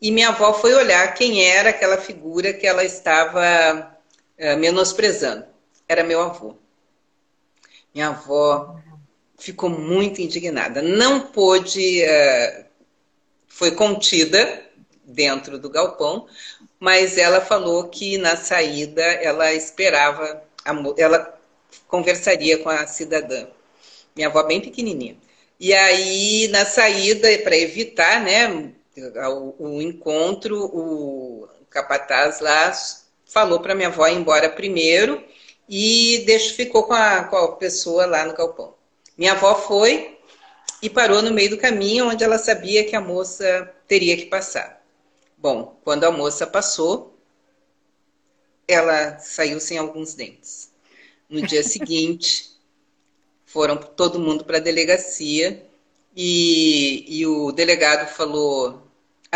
[0.00, 3.96] E minha avó foi olhar quem era aquela figura que ela estava
[4.38, 5.46] uh, menosprezando.
[5.88, 6.54] Era meu avô.
[7.94, 8.78] Minha avó
[9.38, 10.82] ficou muito indignada.
[10.82, 12.64] Não pôde, uh,
[13.48, 14.64] foi contida
[15.04, 16.26] dentro do galpão,
[16.78, 20.42] mas ela falou que na saída ela esperava,
[20.98, 21.38] ela
[21.88, 23.46] conversaria com a cidadã.
[24.14, 25.16] Minha avó bem pequenininha.
[25.58, 28.72] E aí, na saída, para evitar né,
[29.58, 32.72] o, encontro, o capataz lá
[33.26, 35.22] falou para minha avó ir embora primeiro
[35.68, 38.74] e deixou, ficou com a, com a pessoa lá no galpão.
[39.16, 40.18] Minha avó foi
[40.82, 44.82] e parou no meio do caminho onde ela sabia que a moça teria que passar.
[45.36, 47.18] Bom, quando a moça passou,
[48.66, 50.72] ela saiu sem alguns dentes.
[51.28, 52.56] No dia seguinte,
[53.44, 55.66] foram todo mundo para a delegacia
[56.14, 58.85] e, e o delegado falou: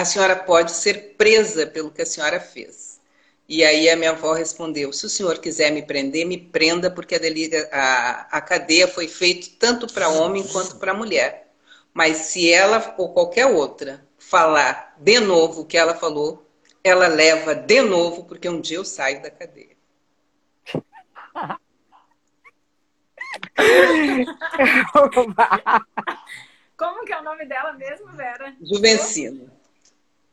[0.01, 3.01] a senhora pode ser presa pelo que a senhora fez.
[3.49, 7.17] E aí a minha avó respondeu: se o senhor quiser me prender, me prenda, porque
[7.17, 11.49] a, deliga, a, a cadeia foi feita tanto para homem quanto para mulher.
[11.93, 16.47] Mas se ela ou qualquer outra falar de novo o que ela falou,
[16.83, 19.77] ela leva de novo, porque um dia eu saio da cadeia.
[26.77, 28.55] Como que é o nome dela mesmo, Vera?
[28.63, 29.60] Juvencina.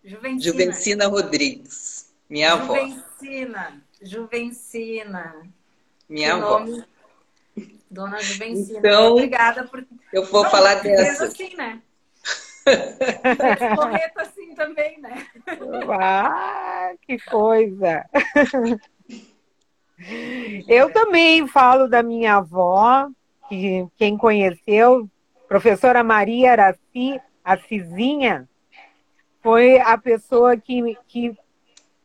[0.08, 0.41] Juvencina.
[0.41, 2.14] Juvencina Rodrigues.
[2.30, 2.76] Minha avó.
[2.76, 3.82] Juvencina.
[4.01, 5.36] Juvencina.
[6.08, 6.66] Minha avó.
[7.91, 8.80] Dona Juvencina.
[8.80, 9.86] Então, Obrigada por.
[10.14, 11.26] Eu vou Não, falar dessa.
[11.26, 11.82] assim, né?
[13.76, 15.28] Correto assim também, né?
[15.89, 18.05] Ah, que coisa!
[20.68, 23.10] Eu também falo da minha avó,
[23.49, 25.10] que quem conheceu,
[25.47, 28.47] professora Maria Araci, a Cizinha,
[29.48, 31.34] foi a pessoa que, que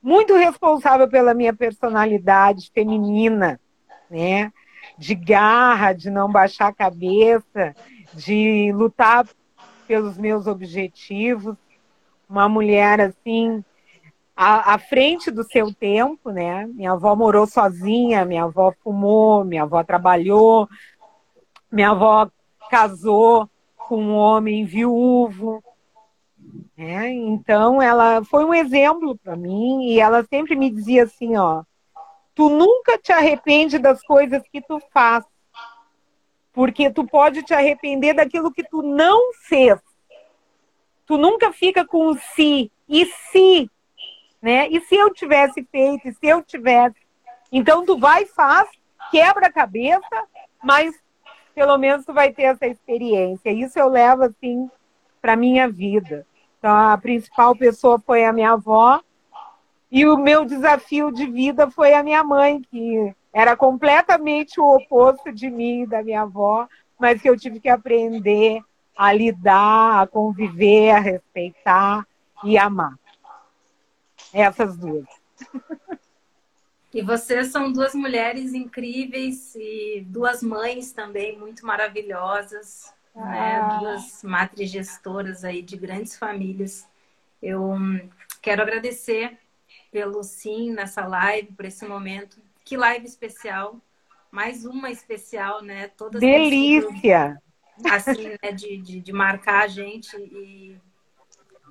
[0.00, 3.58] muito responsável pela minha personalidade feminina,
[4.08, 4.52] né?
[4.96, 7.74] De garra, de não baixar a cabeça,
[8.14, 9.26] de lutar
[9.88, 11.56] pelos meus objetivos.
[12.30, 13.64] Uma mulher assim
[14.36, 16.64] à, à, frente do seu tempo, né?
[16.68, 20.68] Minha avó morou sozinha, minha avó fumou, minha avó trabalhou,
[21.72, 22.30] minha avó
[22.70, 23.50] casou
[23.88, 25.60] com um homem viúvo.
[26.76, 27.10] Né?
[27.10, 31.62] Então, ela foi um exemplo para mim e ela sempre me dizia assim, ó,
[32.34, 35.24] tu nunca te arrepende das coisas que tu faz,
[36.52, 39.80] porque tu pode te arrepender daquilo que tu não fez.
[41.06, 42.70] Tu nunca fica com o si.
[42.88, 43.70] E se
[44.42, 44.68] né?
[44.68, 46.96] E se eu tivesse feito, e se eu tivesse.
[47.52, 48.68] Então tu vai, faz,
[49.12, 50.26] quebra a cabeça,
[50.62, 51.00] mas
[51.54, 53.50] pelo menos tu vai ter essa experiência.
[53.50, 54.68] Isso eu levo assim
[55.20, 56.26] para minha vida.
[56.62, 59.02] Então a principal pessoa foi a minha avó
[59.90, 65.32] e o meu desafio de vida foi a minha mãe, que era completamente o oposto
[65.32, 68.62] de mim e da minha avó, mas que eu tive que aprender
[68.96, 72.06] a lidar, a conviver, a respeitar
[72.44, 72.96] e amar.
[74.32, 75.06] Essas duas.
[76.94, 82.94] E vocês são duas mulheres incríveis e duas mães também muito maravilhosas?
[83.14, 83.24] Ah.
[83.26, 83.78] né?
[83.78, 86.86] Duas matres gestoras aí de grandes famílias.
[87.42, 88.08] Eu hum,
[88.40, 89.38] quero agradecer
[89.90, 92.40] pelo sim nessa live, por esse momento.
[92.64, 93.76] Que live especial!
[94.30, 95.88] Mais uma especial, né?
[95.88, 97.40] Todas Delícia!
[97.90, 98.52] assim, né?
[98.52, 100.76] De, de, de marcar a gente e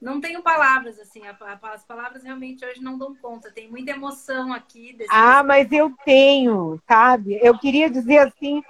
[0.02, 3.52] não tenho palavras, assim, as palavras realmente hoje não dão conta.
[3.52, 4.98] Tem muita emoção aqui.
[5.10, 7.38] ah, mas eu tenho, sabe?
[7.40, 8.64] Eu queria dizer assim,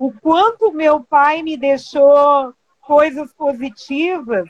[0.00, 4.48] o quanto meu pai me deixou coisas positivas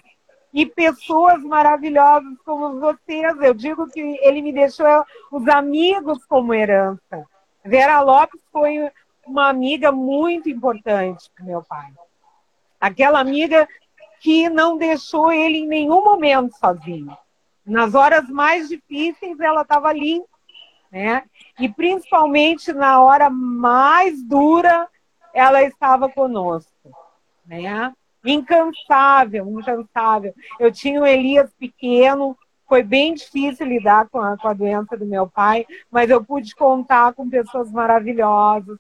[0.55, 3.37] e pessoas maravilhosas como vocês.
[3.43, 7.27] Eu digo que ele me deixou os amigos como herança.
[7.65, 8.93] Vera Lopes foi
[9.27, 11.91] uma amiga muito importante para meu pai.
[12.81, 13.69] Aquela amiga
[14.21, 17.19] que não deixou ele em nenhum momento sozinho.
[17.67, 20.23] Nas horas mais difíceis, ela estava ali,
[20.93, 21.25] né?
[21.59, 24.89] E principalmente na hora mais dura,
[25.35, 26.91] ela estava conosco,
[27.47, 27.93] né?
[28.25, 30.35] Incansável, incansável.
[30.59, 32.37] Eu tinha o Elias pequeno,
[32.69, 36.55] foi bem difícil lidar com a, com a doença do meu pai, mas eu pude
[36.55, 38.79] contar com pessoas maravilhosas,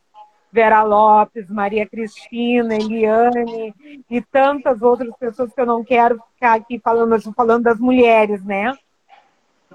[0.52, 3.74] Vera Lopes, Maria Cristina, Eliane
[4.08, 8.44] e tantas outras pessoas que eu não quero ficar aqui falando, eu falando das mulheres,
[8.44, 8.76] né?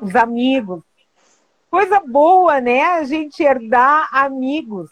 [0.01, 0.82] Os amigos.
[1.69, 2.82] Coisa boa, né?
[2.82, 4.89] A gente herdar amigos.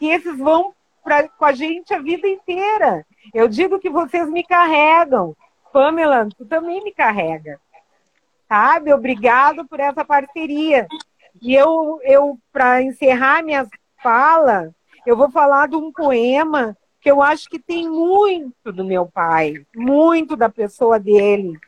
[0.00, 0.72] E esses vão
[1.02, 3.06] pra, com a gente a vida inteira.
[3.32, 5.36] Eu digo que vocês me carregam.
[5.72, 7.60] Pamela, tu também me carrega.
[8.48, 8.92] Sabe?
[8.92, 10.86] Obrigado por essa parceria.
[11.40, 13.68] E eu, eu para encerrar minhas
[14.02, 14.74] fala,
[15.06, 19.54] eu vou falar de um poema que eu acho que tem muito do meu pai,
[19.74, 21.58] muito da pessoa dele.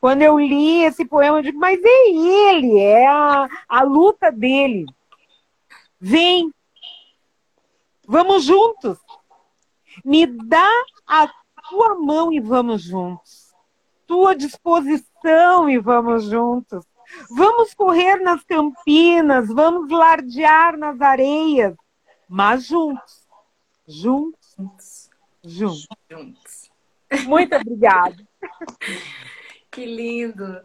[0.00, 4.86] Quando eu li esse poema, eu digo, mas é ele, é a, a luta dele.
[6.00, 6.52] Vem,
[8.08, 8.98] vamos juntos.
[10.04, 10.68] Me dá
[11.06, 11.30] a
[11.68, 13.52] tua mão e vamos juntos.
[14.06, 16.84] Tua disposição e vamos juntos.
[17.30, 21.74] Vamos correr nas campinas, vamos lardear nas areias,
[22.28, 23.26] mas juntos.
[23.86, 25.10] Juntos.
[25.42, 25.86] Juntos.
[26.10, 26.70] juntos.
[27.26, 28.26] Muito obrigada.
[29.70, 30.60] Que lindo.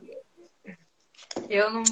[1.48, 1.84] Eu não,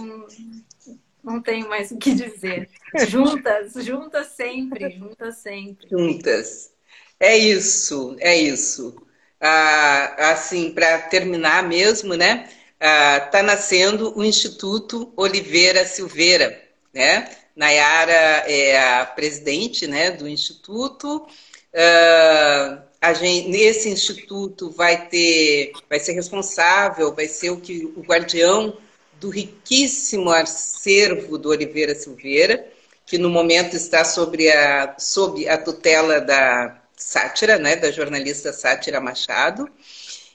[1.23, 2.69] não tenho mais o que dizer.
[3.07, 5.87] Juntas, juntas sempre, juntas sempre.
[5.89, 6.71] Juntas.
[7.19, 8.95] É isso, é isso.
[9.39, 12.49] Ah, assim, para terminar mesmo, né?
[12.81, 16.59] está ah, nascendo o Instituto Oliveira Silveira,
[16.91, 17.29] né?
[17.55, 21.27] Nayara é a presidente né, do Instituto.
[21.73, 28.01] Uh, a gente, nesse instituto vai ter, vai ser responsável, vai ser o que o
[28.01, 28.77] guardião
[29.21, 32.67] do riquíssimo acervo do Oliveira Silveira,
[33.05, 38.99] que no momento está sobre a, sob a tutela da Sátira, né, da jornalista Sátira
[38.99, 39.69] Machado.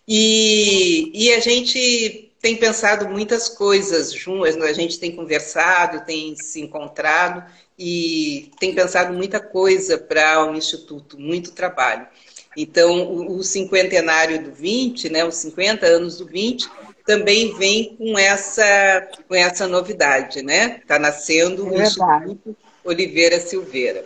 [0.06, 6.60] E, e a gente tem pensado muitas coisas juntas, a gente tem conversado, tem se
[6.60, 7.44] encontrado
[7.76, 12.06] e tem pensado muita coisa para o Instituto, muito trabalho.
[12.56, 16.68] Então, o, o cinquentenário do 20, né, os 50 anos do 20,
[17.06, 20.80] também vem com essa, com essa novidade, né?
[20.82, 24.04] Está nascendo é o Instituto Oliveira Silveira.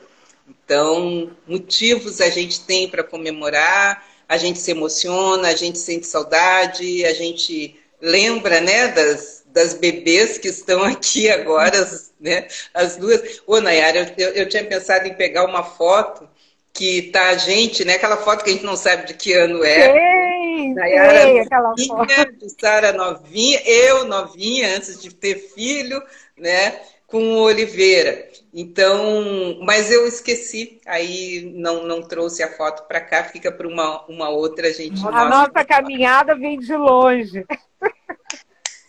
[0.49, 7.05] Então, motivos a gente tem para comemorar, a gente se emociona, a gente sente saudade,
[7.05, 13.41] a gente lembra, né, das, das bebês que estão aqui agora, as, né, as duas.
[13.47, 16.29] Ô, Nayara, eu, eu tinha pensado em pegar uma foto
[16.73, 17.95] que tá a gente, né?
[17.95, 19.93] Aquela foto que a gente não sabe de que ano é.
[19.93, 22.49] Sim, Nayara sei, aquela foto.
[22.61, 26.03] Sara novinha, eu novinha, antes de ter filho,
[26.37, 26.81] né?
[27.07, 28.29] Com o Oliveira.
[28.53, 34.05] Então, mas eu esqueci, aí não, não trouxe a foto para cá, fica para uma,
[34.07, 35.01] uma outra a gente.
[35.07, 37.45] A nossa caminhada vem de longe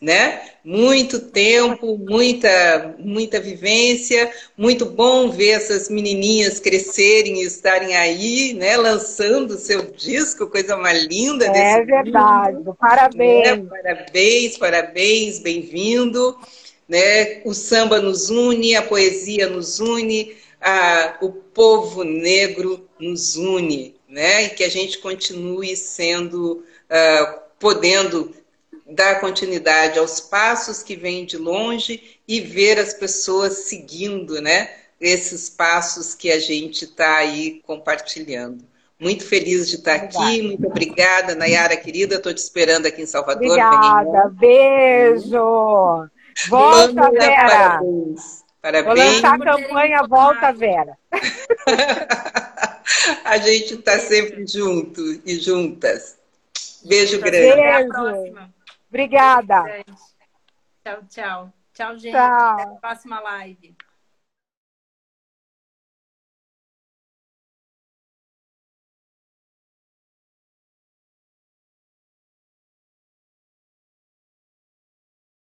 [0.02, 0.41] né?
[0.64, 8.76] Muito tempo, muita, muita vivência, muito bom ver essas menininhas crescerem e estarem aí, né?
[8.78, 11.45] Lançando seu disco, coisa mais linda.
[11.45, 13.60] É verdade, mundo, parabéns.
[13.60, 13.68] Né?
[13.70, 16.36] Parabéns, parabéns, bem-vindo.
[16.89, 17.41] Né?
[17.45, 24.45] O samba nos une, a poesia nos une, a, o povo negro nos une, né?
[24.45, 28.34] E que a gente continue sendo, uh, podendo
[28.93, 34.69] dar continuidade aos passos que vêm de longe e ver as pessoas seguindo, né?
[34.99, 38.63] Esses passos que a gente está aí compartilhando.
[38.99, 43.47] Muito feliz de estar aqui, muito obrigada, Nayara querida, estou te esperando aqui em Salvador.
[43.47, 46.07] Obrigada, beijo.
[46.47, 47.79] Volta, Vera.
[47.81, 48.43] Parabéns.
[48.61, 48.85] Parabéns.
[48.85, 50.95] Vou lançar a campanha Volta, Vera.
[53.25, 56.19] a gente está sempre junto e juntas.
[56.85, 57.37] Beijo grande.
[57.37, 57.53] Beijo.
[57.53, 58.53] Até a próxima.
[58.91, 59.63] Obrigada.
[60.83, 61.53] Tchau, tchau.
[61.73, 62.11] Tchau, gente.
[62.11, 62.59] Tchau.
[62.59, 63.73] Até a próxima live.